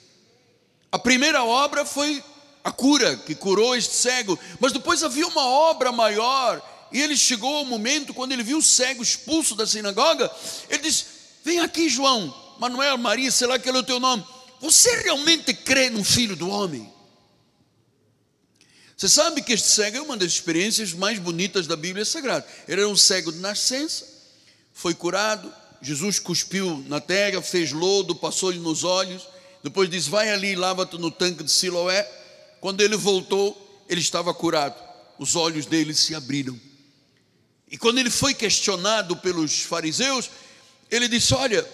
[0.91, 2.25] A primeira obra foi
[2.65, 6.61] a cura, que curou este cego, mas depois havia uma obra maior,
[6.93, 10.31] e ele chegou ao momento, quando ele viu o cego expulso da sinagoga,
[10.69, 11.05] ele disse:
[11.45, 14.25] Vem aqui, João, Manuel, Maria, sei lá que é o teu nome,
[14.61, 16.93] você realmente crê no Filho do Homem?
[18.97, 22.45] Você sabe que este cego é uma das experiências mais bonitas da Bíblia Sagrada.
[22.67, 24.05] Ele era um cego de nascença,
[24.73, 29.23] foi curado, Jesus cuspiu na terra, fez lodo, passou-lhe nos olhos,
[29.63, 32.03] depois diz: Vai ali, lava-te no tanque de Siloé.
[32.61, 34.75] Quando ele voltou, ele estava curado,
[35.17, 36.59] os olhos dele se abriram.
[37.71, 40.31] E quando ele foi questionado pelos fariseus,
[40.91, 41.67] ele disse: Olha,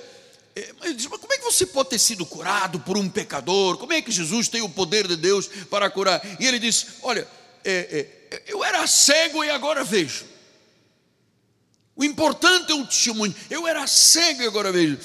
[0.94, 3.78] disse, mas como é que você pode ter sido curado por um pecador?
[3.78, 6.20] Como é que Jesus tem o poder de Deus para curar?
[6.40, 7.26] E ele disse: Olha,
[7.64, 10.24] é, é, eu era cego e agora vejo.
[11.96, 13.35] O importante é o testemunho.
[13.48, 14.98] Eu era cego e agora vejo.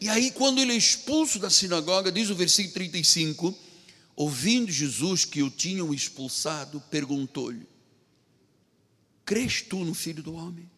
[0.00, 3.56] E aí, quando ele é expulso da sinagoga, diz o versículo 35,
[4.16, 7.66] ouvindo Jesus que o tinham expulsado, perguntou-lhe:
[9.24, 10.70] Crês tu no filho do homem?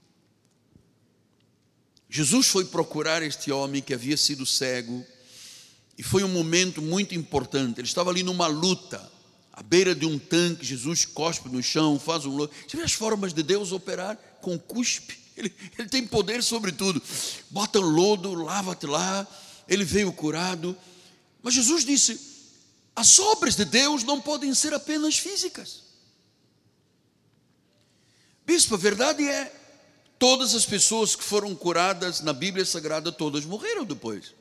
[2.08, 5.04] Jesus foi procurar este homem que havia sido cego,
[5.96, 7.80] e foi um momento muito importante.
[7.80, 9.10] Ele estava ali numa luta,
[9.52, 10.64] à beira de um tanque.
[10.64, 12.52] Jesus cospe no chão, faz um lodo.
[12.68, 15.18] Você vê as formas de Deus operar com cuspe?
[15.36, 17.02] Ele, ele tem poder sobre tudo.
[17.50, 19.26] Bota lodo, lava-te lá.
[19.68, 20.76] Ele veio curado.
[21.42, 22.20] Mas Jesus disse:
[22.94, 25.83] as obras de Deus não podem ser apenas físicas.
[28.46, 29.52] Bispo, a verdade é,
[30.18, 34.34] todas as pessoas que foram curadas na Bíblia Sagrada, todas morreram depois.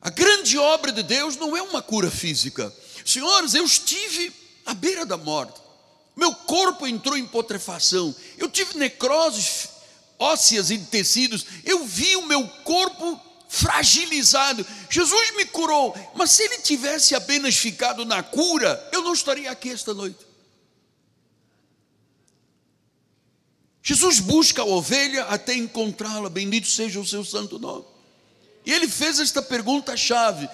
[0.00, 2.72] A grande obra de Deus não é uma cura física.
[3.04, 4.32] Senhores, eu estive
[4.64, 5.60] à beira da morte.
[6.14, 8.14] Meu corpo entrou em putrefação.
[8.38, 9.68] Eu tive necroses
[10.18, 11.46] ósseas e tecidos.
[11.64, 14.66] Eu vi o meu corpo fragilizado.
[14.90, 19.70] Jesus me curou, mas se ele tivesse apenas ficado na cura, eu não estaria aqui
[19.70, 20.25] esta noite.
[23.88, 27.84] Jesus busca a ovelha até encontrá-la, bendito seja o seu santo nome.
[28.64, 30.48] E ele fez esta pergunta-chave: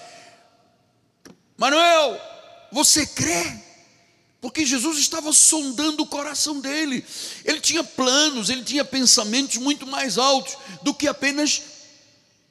[1.57, 2.21] Manuel,
[2.71, 3.59] você crê?
[4.39, 7.03] porque Jesus estava sondando o coração dele.
[7.43, 11.61] Ele tinha planos, ele tinha pensamentos muito mais altos do que apenas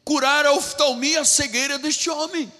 [0.02, 2.50] curar a oftalmia, a cegueira deste homem.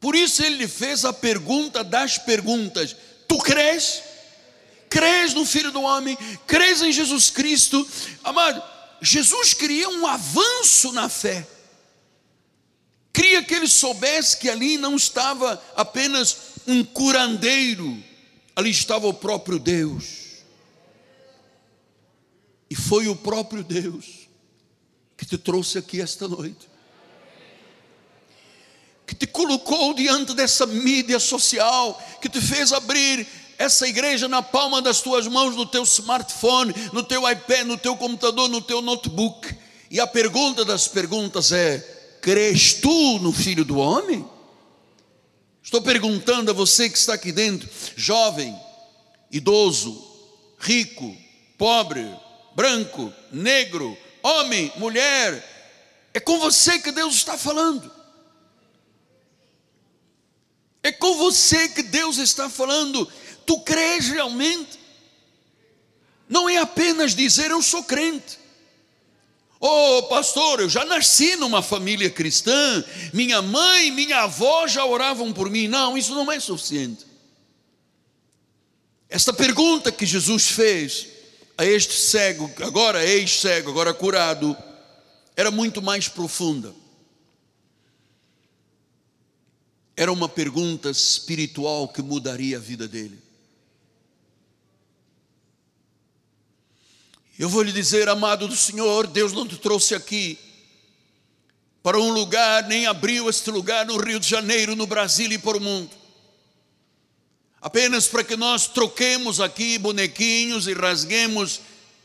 [0.00, 2.96] Por isso ele lhe fez a pergunta das perguntas:
[3.28, 4.02] Tu crês?
[4.96, 6.16] Crês no Filho do Homem?
[6.46, 7.86] Crês em Jesus Cristo?
[8.24, 8.62] Amado,
[9.02, 11.46] Jesus queria um avanço na fé.
[13.12, 18.02] Queria que ele soubesse que ali não estava apenas um curandeiro,
[18.54, 20.36] ali estava o próprio Deus.
[22.70, 24.26] E foi o próprio Deus
[25.14, 26.70] que te trouxe aqui esta noite.
[29.06, 33.24] que te colocou diante dessa mídia social, que te fez abrir
[33.58, 37.96] essa igreja na palma das tuas mãos, no teu smartphone, no teu iPad, no teu
[37.96, 39.54] computador, no teu notebook.
[39.90, 41.78] E a pergunta das perguntas é:
[42.20, 44.28] crês tu no Filho do Homem?
[45.62, 48.56] Estou perguntando a você que está aqui dentro, jovem,
[49.32, 50.00] idoso,
[50.58, 51.16] rico,
[51.58, 52.06] pobre,
[52.54, 55.44] branco, negro, homem, mulher,
[56.14, 57.92] é com você que Deus está falando.
[60.82, 63.10] É com você que Deus está falando.
[63.46, 64.78] Tu crês realmente?
[66.28, 68.38] Não é apenas dizer eu sou crente.
[69.58, 75.48] Oh, pastor, eu já nasci numa família cristã, minha mãe, minha avó já oravam por
[75.48, 75.66] mim.
[75.66, 77.06] Não, isso não é suficiente.
[79.08, 81.08] Esta pergunta que Jesus fez
[81.56, 84.54] a este cego, agora ex-cego, agora curado,
[85.34, 86.74] era muito mais profunda.
[89.96, 93.25] Era uma pergunta espiritual que mudaria a vida dele.
[97.38, 100.38] Eu vou lhe dizer, amado do Senhor, Deus não te trouxe aqui
[101.82, 105.60] para um lugar, nem abriu este lugar no Rio de Janeiro, no Brasil e o
[105.60, 105.90] mundo.
[107.60, 111.60] Apenas para que nós troquemos aqui bonequinhos e rasguemos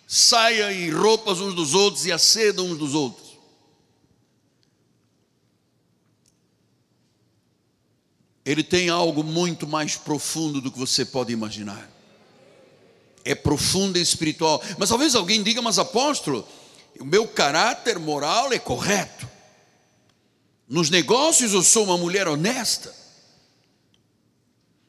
[0.08, 3.32] saia e roupas uns dos outros e a seda uns dos outros.
[8.44, 11.91] Ele tem algo muito mais profundo do que você pode imaginar.
[13.24, 14.62] É profundo e espiritual.
[14.78, 16.48] Mas talvez alguém diga, mas apóstolo,
[17.00, 19.30] o meu caráter moral é correto.
[20.68, 22.96] Nos negócios eu sou uma mulher honesta.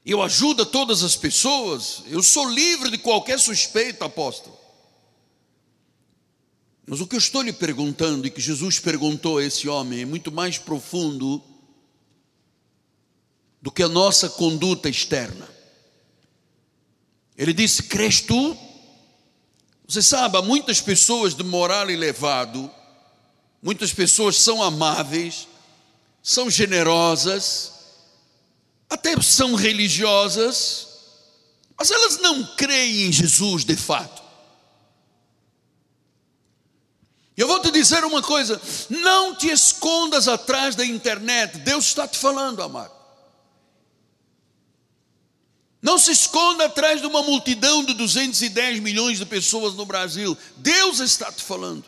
[0.05, 2.03] Eu ajudo todas as pessoas.
[2.09, 4.57] Eu sou livre de qualquer suspeita, apóstolo.
[6.87, 10.05] Mas o que eu estou lhe perguntando e que Jesus perguntou a esse homem é
[10.05, 11.43] muito mais profundo
[13.61, 15.49] do que a nossa conduta externa.
[17.37, 18.57] Ele disse: Crês tu?
[19.87, 22.71] Você sabe, há muitas pessoas de moral elevado,
[23.63, 25.47] muitas pessoas são amáveis,
[26.23, 27.73] são generosas,
[28.89, 30.89] até são religiosas,
[31.77, 34.23] mas elas não creem em Jesus de fato.
[37.37, 42.19] Eu vou te dizer uma coisa: não te escondas atrás da internet, Deus está te
[42.19, 43.02] falando, amado.
[45.83, 51.01] Não se esconda atrás de uma multidão de 210 milhões de pessoas no Brasil, Deus
[51.01, 51.85] está te falando.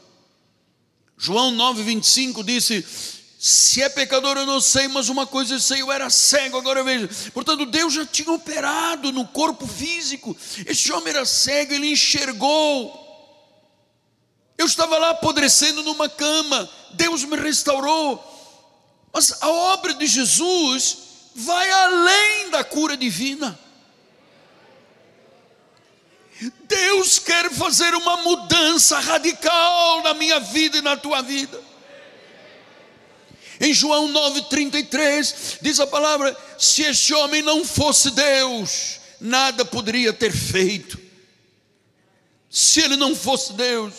[1.16, 2.84] João 9,25 disse:
[3.38, 6.80] Se é pecador, eu não sei, mas uma coisa eu sei, eu era cego, agora
[6.80, 7.08] eu vejo.
[7.32, 10.36] Portanto, Deus já tinha operado no corpo físico.
[10.66, 13.00] Este homem era cego, ele enxergou.
[14.58, 18.32] Eu estava lá apodrecendo numa cama, Deus me restaurou.
[19.12, 20.98] Mas a obra de Jesus
[21.32, 23.56] vai além da cura divina.
[26.66, 31.60] Deus quer fazer uma mudança radical na minha vida e na tua vida.
[33.60, 40.32] Em João 9,33 diz a palavra: se este homem não fosse Deus, nada poderia ter
[40.32, 40.98] feito.
[42.50, 43.94] Se ele não fosse Deus,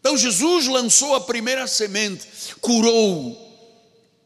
[0.00, 2.26] então Jesus lançou a primeira semente,
[2.60, 3.40] curou,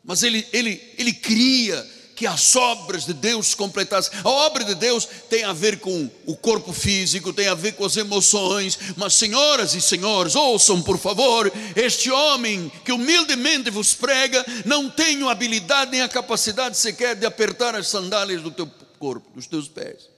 [0.04, 4.12] mas ele, ele, ele queria que as obras de Deus completassem.
[4.24, 7.84] A obra de Deus tem a ver com o corpo físico, tem a ver com
[7.84, 14.44] as emoções, mas senhoras e senhores, ouçam por favor, este homem que humildemente vos prega,
[14.64, 14.92] não
[15.28, 18.66] a habilidade nem a capacidade sequer de apertar as sandálias do teu
[18.98, 20.10] corpo, dos teus pés.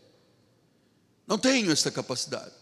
[1.26, 2.52] Não tenho esta capacidade.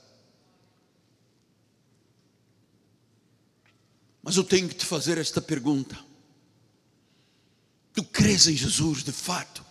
[4.20, 5.96] Mas eu tenho que te fazer esta pergunta:
[7.98, 9.66] Tu crês em Jesus de fato?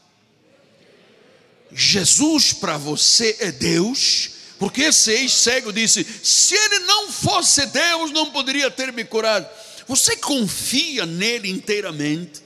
[1.72, 4.32] Jesus para você é Deus?
[4.60, 9.48] Porque esse ex-cego disse: se ele não fosse Deus, não poderia ter me curado.
[9.88, 12.44] Você confia nele inteiramente?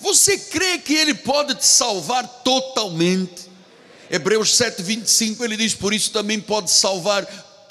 [0.00, 3.48] Você crê que ele pode te salvar totalmente?
[4.10, 7.24] Hebreus 7:25 ele diz: por isso também pode salvar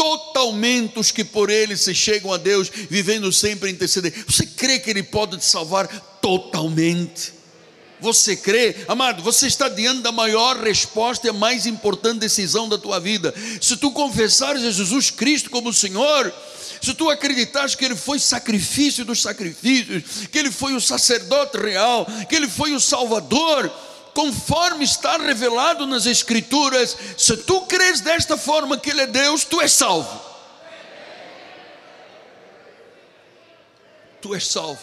[0.06, 4.14] totalmente os que por ele se chegam a Deus, vivendo sempre interceder.
[4.28, 5.88] Você crê que ele pode te salvar
[6.22, 7.34] totalmente?
[8.00, 12.78] Você crê, amado, você está diante da maior resposta e a mais importante decisão da
[12.78, 13.34] tua vida.
[13.60, 16.32] Se tu confessares a Jesus Cristo como Senhor,
[16.82, 22.06] se tu acreditares que Ele foi sacrifício dos sacrifícios, que Ele foi o sacerdote real,
[22.30, 23.72] que Ele foi o Salvador,
[24.16, 29.60] conforme está revelado nas Escrituras, se tu creres desta forma que Ele é Deus, tu
[29.60, 30.22] és salvo.
[34.22, 34.82] Tu és salvo.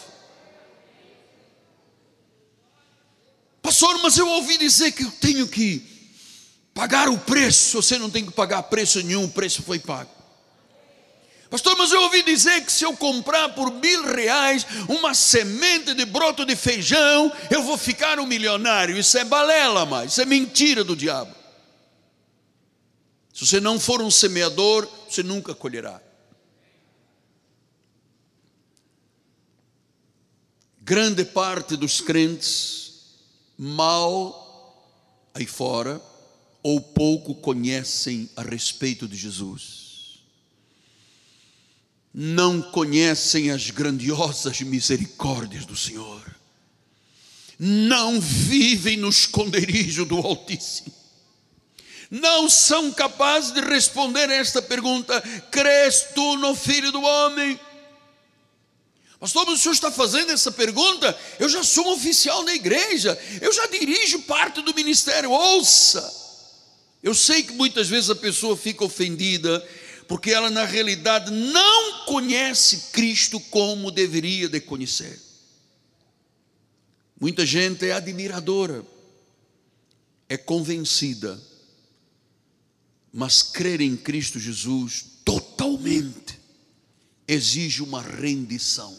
[3.61, 5.81] Pastor, mas eu ouvi dizer que eu tenho que
[6.73, 7.81] pagar o preço.
[7.81, 10.11] Você não tem que pagar preço nenhum, o preço foi pago.
[11.53, 16.03] Pastor, mas eu ouvi dizer que se eu comprar por mil reais uma semente de
[16.03, 18.97] broto de feijão, eu vou ficar um milionário.
[18.97, 21.31] Isso é balela, mas isso é mentira do diabo.
[23.31, 26.01] Se você não for um semeador, você nunca colherá.
[30.81, 33.19] Grande parte dos crentes
[33.55, 34.89] mal
[35.35, 36.01] aí fora
[36.63, 39.82] ou pouco conhecem a respeito de Jesus
[42.13, 46.21] não conhecem as grandiosas misericórdias do Senhor,
[47.57, 50.93] não vivem no esconderijo do Altíssimo,
[52.11, 57.59] não são capazes de responder esta pergunta: crês tu no Filho do Homem?
[59.19, 61.17] Pastor, mas o senhor está fazendo essa pergunta?
[61.39, 65.31] Eu já sou um oficial na igreja, eu já dirijo parte do ministério.
[65.31, 66.13] Ouça,
[67.01, 69.65] eu sei que muitas vezes a pessoa fica ofendida
[70.07, 75.19] porque ela na realidade não conhece Cristo como deveria de conhecer.
[77.19, 78.85] Muita gente é admiradora,
[80.27, 81.41] é convencida,
[83.13, 86.39] mas crer em Cristo Jesus totalmente
[87.27, 88.97] exige uma rendição,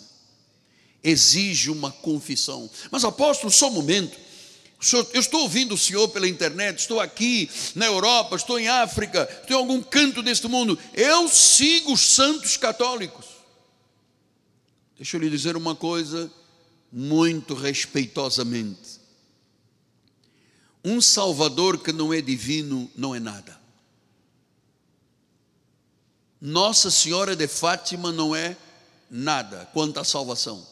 [1.02, 2.70] exige uma confissão.
[2.90, 4.23] Mas apóstolo, só um momento
[5.12, 9.56] eu estou ouvindo o Senhor pela internet, estou aqui na Europa, estou em África, estou
[9.56, 10.78] em algum canto deste mundo.
[10.92, 13.26] Eu sigo os santos católicos.
[14.96, 16.30] Deixa eu lhe dizer uma coisa
[16.92, 19.00] muito respeitosamente.
[20.84, 23.58] Um Salvador que não é divino não é nada.
[26.40, 28.54] Nossa Senhora de Fátima não é
[29.10, 30.66] nada quanto à salvação.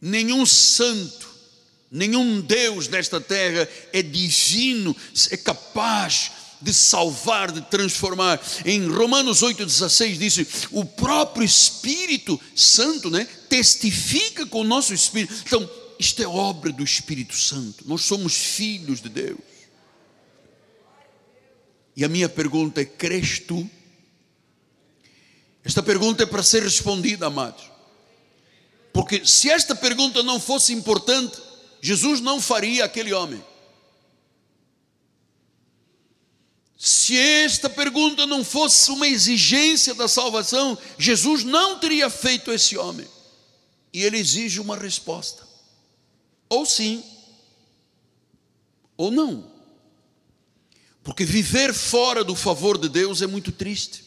[0.00, 1.31] Nenhum santo
[1.94, 4.96] Nenhum Deus nesta terra é divino,
[5.30, 8.40] é capaz de salvar, de transformar.
[8.64, 15.34] Em Romanos 8,16 diz: o próprio Espírito Santo né, testifica com o nosso espírito.
[15.46, 15.68] Então,
[15.98, 17.86] isto é obra do Espírito Santo.
[17.86, 19.38] Nós somos filhos de Deus.
[21.94, 23.68] E a minha pergunta é: crês tu?
[25.62, 27.70] Esta pergunta é para ser respondida, amados.
[28.94, 31.51] Porque se esta pergunta não fosse importante,
[31.82, 33.44] Jesus não faria aquele homem.
[36.78, 43.06] Se esta pergunta não fosse uma exigência da salvação, Jesus não teria feito esse homem.
[43.92, 45.46] E ele exige uma resposta:
[46.48, 47.04] ou sim,
[48.96, 49.50] ou não.
[51.02, 54.04] Porque viver fora do favor de Deus é muito triste.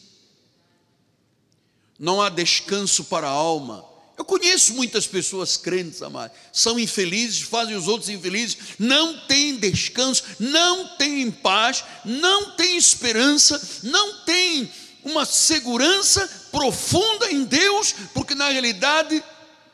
[1.98, 3.84] Não há descanso para a alma,
[4.16, 10.24] eu conheço muitas pessoas crentes, amados, são infelizes, fazem os outros infelizes, não têm descanso,
[10.40, 14.70] não têm paz, não têm esperança, não têm
[15.04, 19.22] uma segurança profunda em Deus, porque na realidade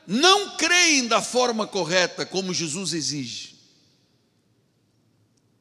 [0.07, 3.53] não creem da forma correta como Jesus exige.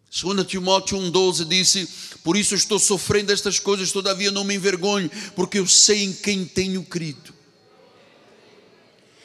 [0.09, 1.87] 2 Timóteo 1,12 disse:
[2.23, 6.43] Por isso estou sofrendo estas coisas, todavia não me envergonho, porque eu sei em quem
[6.43, 7.40] tenho crido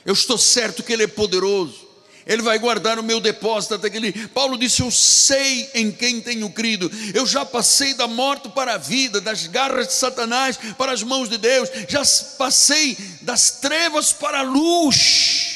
[0.06, 1.86] eu estou certo que Ele é poderoso.
[2.26, 4.12] Ele vai guardar o meu depósito até que ele.
[4.28, 6.90] Paulo disse: Eu sei em quem tenho crido.
[7.14, 11.28] Eu já passei da morte para a vida, das garras de Satanás para as mãos
[11.28, 11.68] de Deus.
[11.88, 12.02] Já
[12.36, 15.54] passei das trevas para a luz.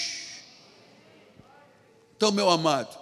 [2.17, 2.97] Então, meu amado,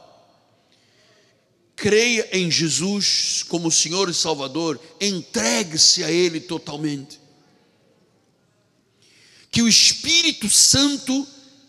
[1.76, 4.80] creia em Jesus como Senhor e Salvador.
[4.98, 7.20] Entregue-se a Ele totalmente.
[9.50, 11.26] Que o Espírito Santo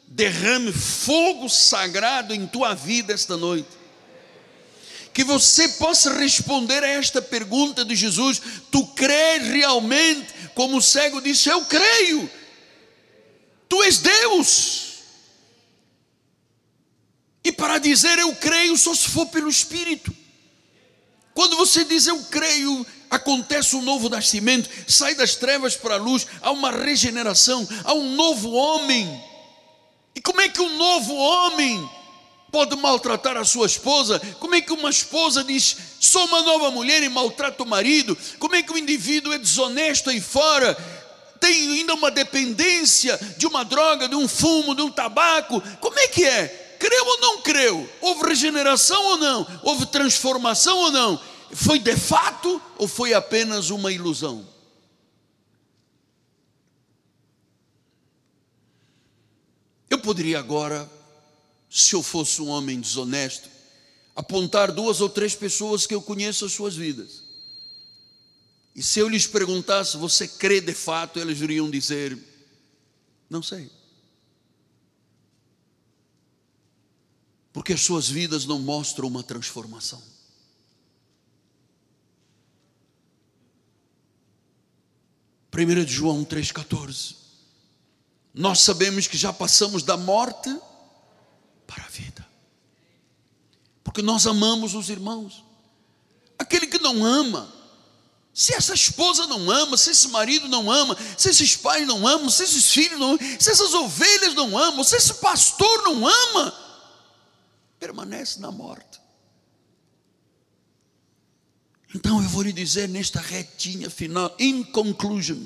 [0.10, 3.70] derrame fogo sagrado em tua vida esta noite.
[5.14, 8.42] Que você possa responder a esta pergunta de Jesus:
[8.72, 10.28] Tu crês realmente?
[10.56, 12.30] Como o cego disse: Eu creio.
[13.68, 14.90] Tu és Deus.
[17.44, 20.16] E para dizer eu creio, só se for pelo Espírito.
[21.34, 26.28] Quando você diz eu creio, acontece um novo nascimento, sai das trevas para a luz,
[26.42, 29.29] há uma regeneração, há um novo homem.
[30.20, 31.90] E como é que um novo homem
[32.52, 34.20] pode maltratar a sua esposa?
[34.38, 38.18] Como é que uma esposa diz, sou uma nova mulher e maltrata o marido?
[38.38, 40.76] Como é que o indivíduo é desonesto aí fora?
[41.40, 45.64] Tem ainda uma dependência de uma droga, de um fumo, de um tabaco?
[45.80, 46.76] Como é que é?
[46.78, 47.90] Creu ou não creu?
[48.02, 49.48] Houve regeneração ou não?
[49.64, 51.22] Houve transformação ou não?
[51.54, 54.46] Foi de fato ou foi apenas uma ilusão?
[59.90, 60.90] Eu poderia agora
[61.70, 63.50] se eu fosse um homem desonesto,
[64.16, 67.24] apontar duas ou três pessoas que eu conheço as suas vidas.
[68.76, 72.18] E se eu lhes perguntasse, você crê de fato, eles iriam dizer,
[73.30, 73.70] não sei.
[77.52, 80.02] Porque as suas vidas não mostram uma transformação.
[85.52, 87.16] Primeira de João 3,14.
[88.40, 90.50] Nós sabemos que já passamos da morte
[91.68, 92.26] para a vida.
[93.84, 95.44] Porque nós amamos os irmãos.
[96.38, 97.54] Aquele que não ama,
[98.34, 102.30] se essa esposa não ama, se esse marido não ama, se esses pais não amam,
[102.30, 106.54] se esses filhos não amam, se essas ovelhas não amam, se esse pastor não ama,
[107.78, 109.02] permanece na morte.
[111.94, 115.46] Então eu vou lhe dizer nesta retinha final, in conclusion,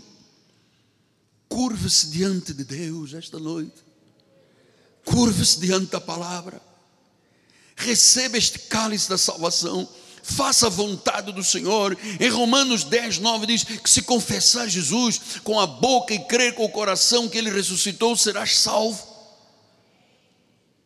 [1.54, 3.76] curve-se diante de Deus esta noite,
[5.06, 6.60] curve-se diante da palavra,
[7.76, 9.88] receba este cálice da salvação,
[10.24, 11.96] faça a vontade do Senhor.
[12.20, 16.66] Em Romanos 10, 9 diz que se confessar Jesus com a boca e crer com
[16.66, 19.08] o coração que Ele ressuscitou, serás salvo.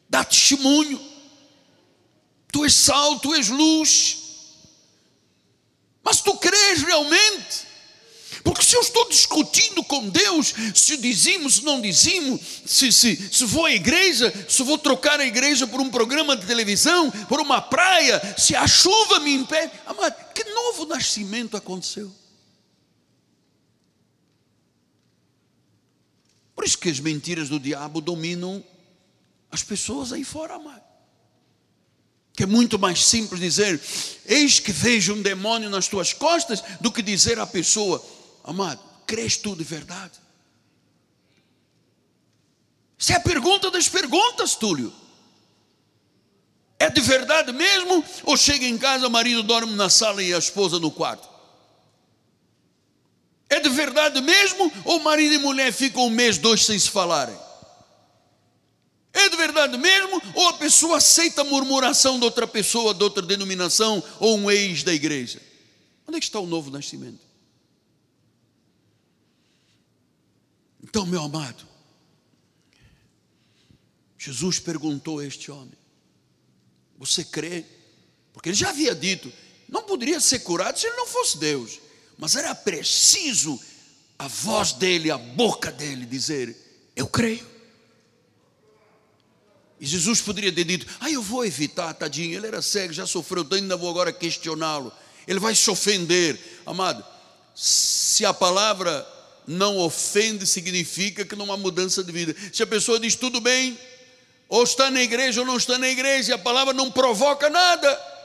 [0.09, 0.99] Dá testemunho.
[2.51, 4.17] Tu és sal, tu és luz.
[6.03, 7.66] Mas tu crês realmente?
[8.47, 13.43] Porque se eu estou discutindo com Deus, se dizimos, se não dizimos, se, se, se
[13.43, 17.61] vou à igreja, se vou trocar a igreja por um programa de televisão, por uma
[17.61, 22.09] praia, se a chuva me impede, amado, que novo nascimento aconteceu?
[26.55, 28.63] Por isso que as mentiras do diabo dominam
[29.51, 30.87] as pessoas aí fora, amado
[32.37, 33.81] que é muito mais simples dizer,
[34.27, 37.99] eis que vejo um demônio nas tuas costas, do que dizer à pessoa,
[38.47, 40.13] amado, crês tu de verdade?
[42.99, 44.91] Essa é a pergunta das perguntas, Túlio.
[46.79, 48.03] É de verdade mesmo?
[48.23, 51.27] Ou chega em casa, o marido dorme na sala e a esposa no quarto?
[53.49, 54.71] É de verdade mesmo?
[54.85, 57.37] Ou marido e mulher ficam um mês, dois sem se falarem?
[59.13, 60.21] É de verdade mesmo?
[60.35, 64.83] Ou a pessoa aceita a murmuração de outra pessoa, de outra denominação, ou um ex
[64.83, 65.41] da igreja?
[66.07, 67.26] Onde é que está o novo nascimento?
[70.87, 71.67] Então, meu amado,
[74.17, 75.77] Jesus perguntou a este homem:
[76.97, 77.65] Você crê?
[78.31, 79.31] Porque ele já havia dito,
[79.67, 81.81] não poderia ser curado se ele não fosse Deus,
[82.17, 83.59] mas era preciso
[84.17, 86.55] a voz dele, a boca dele dizer:
[86.95, 87.45] Eu creio.
[89.77, 93.43] E Jesus poderia ter dito: Ah, eu vou evitar, tadinho, ele era cego, já sofreu
[93.43, 94.89] tanto, ainda vou agora questioná-lo.
[95.27, 96.39] Ele vai se ofender.
[96.65, 97.03] Amado,
[97.53, 99.16] se a palavra
[99.47, 102.35] não ofende, significa que não há mudança de vida.
[102.51, 103.79] Se a pessoa diz tudo bem,
[104.49, 108.17] ou está na igreja ou não está na igreja, a palavra não provoca nada.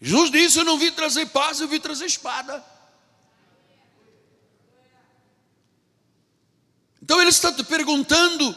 [0.00, 2.62] Jesus disse: Eu não vim trazer paz, eu vim trazer espada.
[7.02, 8.54] Então ele está te perguntando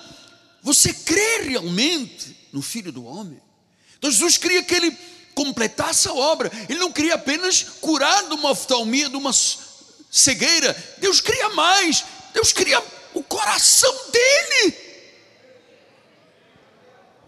[0.62, 3.41] você crê realmente no Filho do Homem?
[3.97, 4.95] Então Jesus queria que ele
[5.34, 6.52] completasse a obra.
[6.68, 9.32] Ele não queria apenas curar de uma oftalmia, de uma
[10.10, 10.76] cegueira.
[10.97, 12.05] Deus queria mais.
[12.34, 12.84] Deus queria
[13.14, 14.89] o coração dele.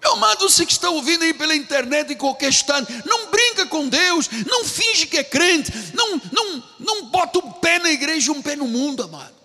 [0.01, 3.87] Meu amado, você que está ouvindo aí pela internet em qualquer estado, não brinca com
[3.87, 8.35] Deus, não finge que é crente, não, não, não bota um pé na igreja e
[8.35, 9.35] um pé no mundo, amado.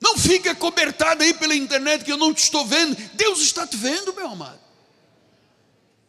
[0.00, 2.94] Não fica cobertado aí pela internet que eu não te estou vendo.
[3.14, 4.60] Deus está te vendo, meu amado.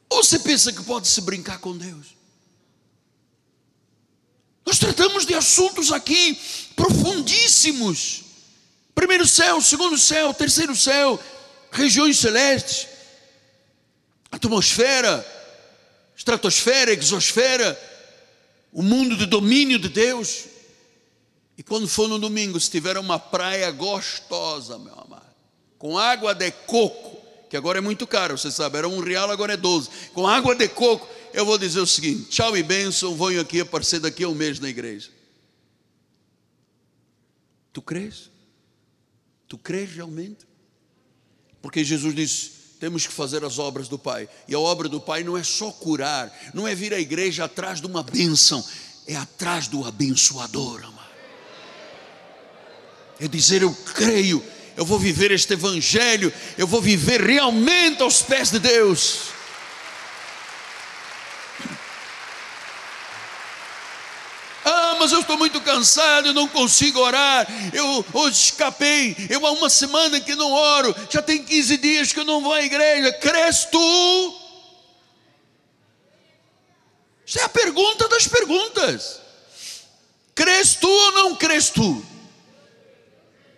[0.10, 2.08] Ou você pensa que pode se brincar com Deus?
[4.66, 6.40] Nós tratamos de assuntos aqui
[6.76, 8.24] profundíssimos.
[8.96, 11.20] Primeiro céu, segundo céu, terceiro céu,
[11.72, 12.88] regiões celestes,
[14.32, 15.24] atmosfera,
[16.16, 17.80] estratosfera, exosfera,
[18.72, 20.46] o mundo de domínio de Deus.
[21.58, 25.26] E quando for no domingo, se tiver uma praia gostosa, meu amado,
[25.78, 29.54] com água de coco, que agora é muito caro, você sabe, era um real, agora
[29.54, 29.90] é doze.
[30.14, 34.00] Com água de coco, eu vou dizer o seguinte: tchau e bênção, venho aqui aparecer
[34.00, 35.10] daqui a um mês na igreja.
[37.72, 38.32] Tu crês?
[39.48, 40.46] Tu crês realmente?
[41.62, 44.30] Porque Jesus disse: temos que fazer as obras do Pai.
[44.48, 47.82] E a obra do Pai não é só curar, não é vir à igreja atrás
[47.82, 48.66] de uma bênção,
[49.06, 51.06] é atrás do abençoador, amado
[53.20, 54.44] é dizer: Eu creio,
[54.76, 59.35] eu vou viver este Evangelho, eu vou viver realmente aos pés de Deus.
[65.00, 67.48] Mas eu estou muito cansado, eu não consigo orar.
[67.74, 72.20] Eu hoje escapei, eu há uma semana que não oro, já tem 15 dias que
[72.20, 73.12] eu não vou à igreja.
[73.14, 74.42] Crês tu?
[77.28, 79.20] Essa é a pergunta das perguntas.
[80.36, 82.06] Crês tu ou não crês tu?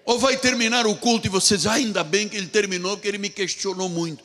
[0.06, 3.10] Ou vai terminar o culto e você diz, ah, ainda bem que ele terminou, porque
[3.10, 4.24] ele me questionou muito.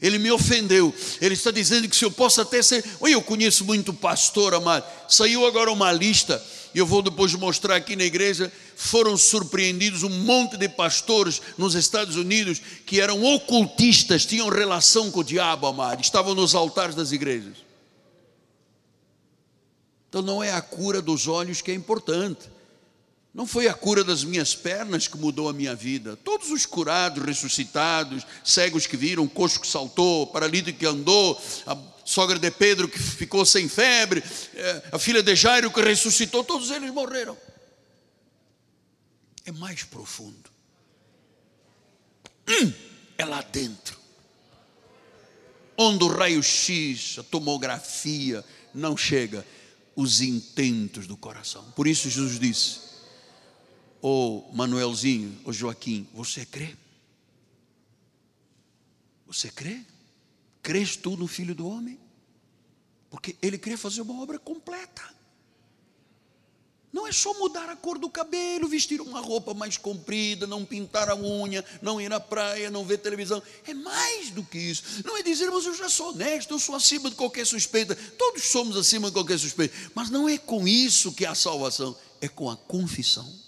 [0.00, 0.94] Ele me ofendeu.
[1.20, 2.82] Ele está dizendo que se eu posso até ser.
[3.00, 4.84] Oi, eu conheço muito pastor, amado.
[5.08, 6.42] Saiu agora uma lista,
[6.74, 8.50] e eu vou depois mostrar aqui na igreja.
[8.76, 15.20] Foram surpreendidos um monte de pastores nos Estados Unidos que eram ocultistas, tinham relação com
[15.20, 16.00] o diabo, amado.
[16.00, 17.58] Estavam nos altares das igrejas.
[20.08, 22.53] Então não é a cura dos olhos que é importante.
[23.34, 26.16] Não foi a cura das minhas pernas que mudou a minha vida.
[26.16, 32.38] Todos os curados, ressuscitados, cegos que viram, coxo que saltou, paralítico que andou, a sogra
[32.38, 34.22] de Pedro que ficou sem febre,
[34.54, 37.36] é, a filha de Jairo que ressuscitou, todos eles morreram.
[39.44, 40.48] É mais profundo.
[42.48, 42.72] Hum,
[43.18, 43.98] é lá dentro.
[45.76, 49.44] Onde o raio-x, a tomografia não chega,
[49.96, 51.64] os intentos do coração.
[51.74, 52.83] Por isso Jesus disse:
[54.06, 56.76] Oh, Manuelzinho, oh, Joaquim, você crê?
[59.26, 59.80] Você crê?
[60.62, 61.98] Crês tu no Filho do Homem?
[63.08, 65.02] Porque ele queria fazer uma obra completa.
[66.92, 71.08] Não é só mudar a cor do cabelo, vestir uma roupa mais comprida, não pintar
[71.08, 73.42] a unha, não ir à praia, não ver televisão.
[73.66, 75.02] É mais do que isso.
[75.02, 77.96] Não é dizer, mas eu já sou honesto, eu sou acima de qualquer suspeita.
[77.96, 79.74] Todos somos acima de qualquer suspeita.
[79.94, 83.42] Mas não é com isso que há salvação, é com a confissão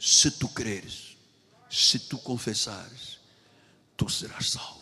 [0.00, 1.18] se tu creres,
[1.68, 3.20] se tu confessares,
[3.96, 4.80] tu serás salvo.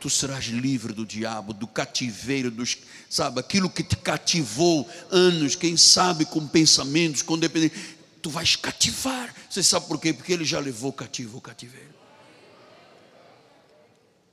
[0.00, 2.76] Tu serás livre do diabo, do cativeiro, dos,
[3.08, 7.78] sabe, aquilo que te cativou anos, quem sabe com pensamentos, com dependência,
[8.20, 9.32] tu vais cativar.
[9.48, 10.12] Você sabe por quê?
[10.12, 11.94] Porque ele já levou cativo o cativeiro.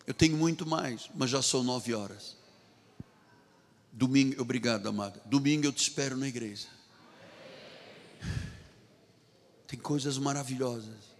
[0.07, 2.35] Eu tenho muito mais, mas já são nove horas.
[3.91, 5.21] Domingo, obrigado, amada.
[5.25, 6.76] Domingo eu te espero na igreja.
[9.67, 11.17] Tem coisas maravilhosas.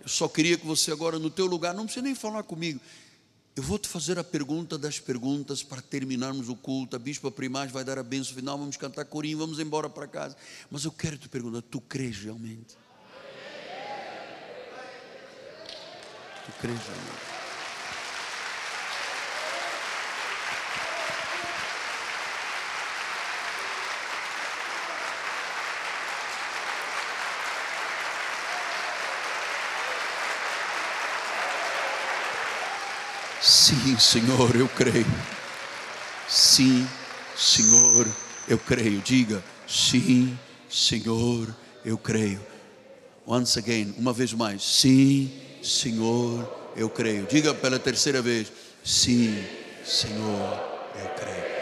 [0.00, 2.80] Eu só queria que você agora no teu lugar, não precisa nem falar comigo.
[3.56, 6.94] Eu vou te fazer a pergunta das perguntas para terminarmos o culto.
[6.94, 10.36] A bispa primaz vai dar a benção final, vamos cantar corinho, vamos embora para casa.
[10.70, 12.76] Mas eu quero te perguntar, tu crês realmente?
[16.44, 17.35] Tu crês realmente?
[33.98, 35.06] Sim, Senhor, eu creio.
[36.28, 36.88] Sim,
[37.36, 38.06] Senhor,
[38.46, 39.00] eu creio.
[39.00, 40.38] Diga, sim,
[40.68, 42.40] Senhor, eu creio.
[43.26, 44.62] Once again, uma vez mais.
[44.62, 45.32] Sim,
[45.62, 47.26] Senhor, eu creio.
[47.26, 48.52] Diga pela terceira vez.
[48.84, 49.42] Sim,
[49.84, 50.60] Senhor,
[50.94, 51.56] eu creio.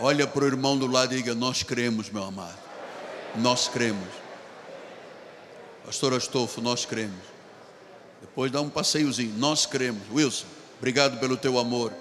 [0.00, 2.58] Olha para o irmão do lado e diga: Nós cremos, meu amado.
[3.36, 4.08] Nós cremos.
[5.84, 7.24] Pastor Astolfo, nós cremos.
[8.20, 9.34] Depois dá um passeiozinho.
[9.36, 10.02] Nós cremos.
[10.12, 10.63] Wilson.
[10.78, 11.92] Obrigado pelo teu amor.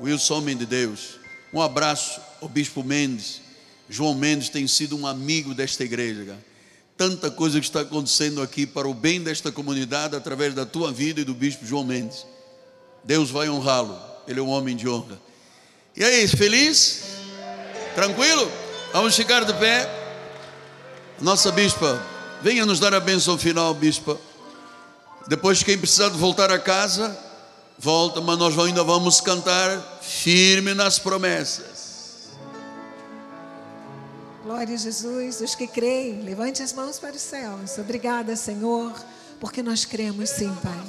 [0.00, 1.18] Wilson, homem de Deus.
[1.52, 3.40] Um abraço ao Bispo Mendes.
[3.88, 6.24] João Mendes tem sido um amigo desta igreja.
[6.24, 6.44] Cara.
[6.96, 11.20] Tanta coisa que está acontecendo aqui para o bem desta comunidade através da tua vida
[11.20, 12.24] e do Bispo João Mendes.
[13.02, 13.98] Deus vai honrá-lo.
[14.26, 15.20] Ele é um homem de honra.
[15.96, 17.02] E aí, feliz?
[17.94, 18.50] Tranquilo?
[18.92, 19.88] Vamos ficar de pé.
[21.20, 22.02] Nossa bispa,
[22.42, 24.18] venha nos dar a bênção final, bispa.
[25.28, 27.16] Depois, quem precisar de voltar a casa,
[27.78, 31.84] volta, mas nós ainda vamos cantar firme nas promessas.
[34.44, 37.78] Glória a Jesus, os que creem, levante as mãos para os céus.
[37.78, 38.92] Obrigada, Senhor,
[39.40, 40.82] porque nós cremos sim, Pai.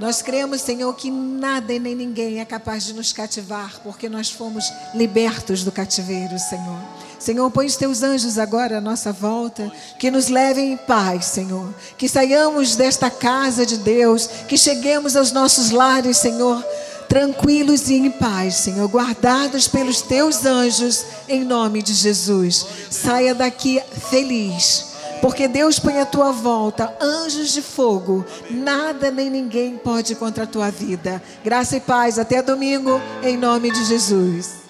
[0.00, 4.30] Nós cremos, Senhor, que nada e nem ninguém é capaz de nos cativar, porque nós
[4.30, 4.64] fomos
[4.94, 6.80] libertos do cativeiro, Senhor.
[7.18, 11.74] Senhor, põe os teus anjos agora à nossa volta, que nos levem em paz, Senhor.
[11.96, 16.64] Que saiamos desta casa de Deus, que cheguemos aos nossos lares, Senhor,
[17.08, 22.64] tranquilos e em paz, Senhor, guardados pelos teus anjos, em nome de Jesus.
[22.90, 24.86] Saia daqui feliz.
[25.20, 30.46] Porque Deus põe à tua volta anjos de fogo, nada nem ninguém pode contra a
[30.46, 31.20] tua vida.
[31.42, 34.67] Graça e paz, até domingo, em nome de Jesus.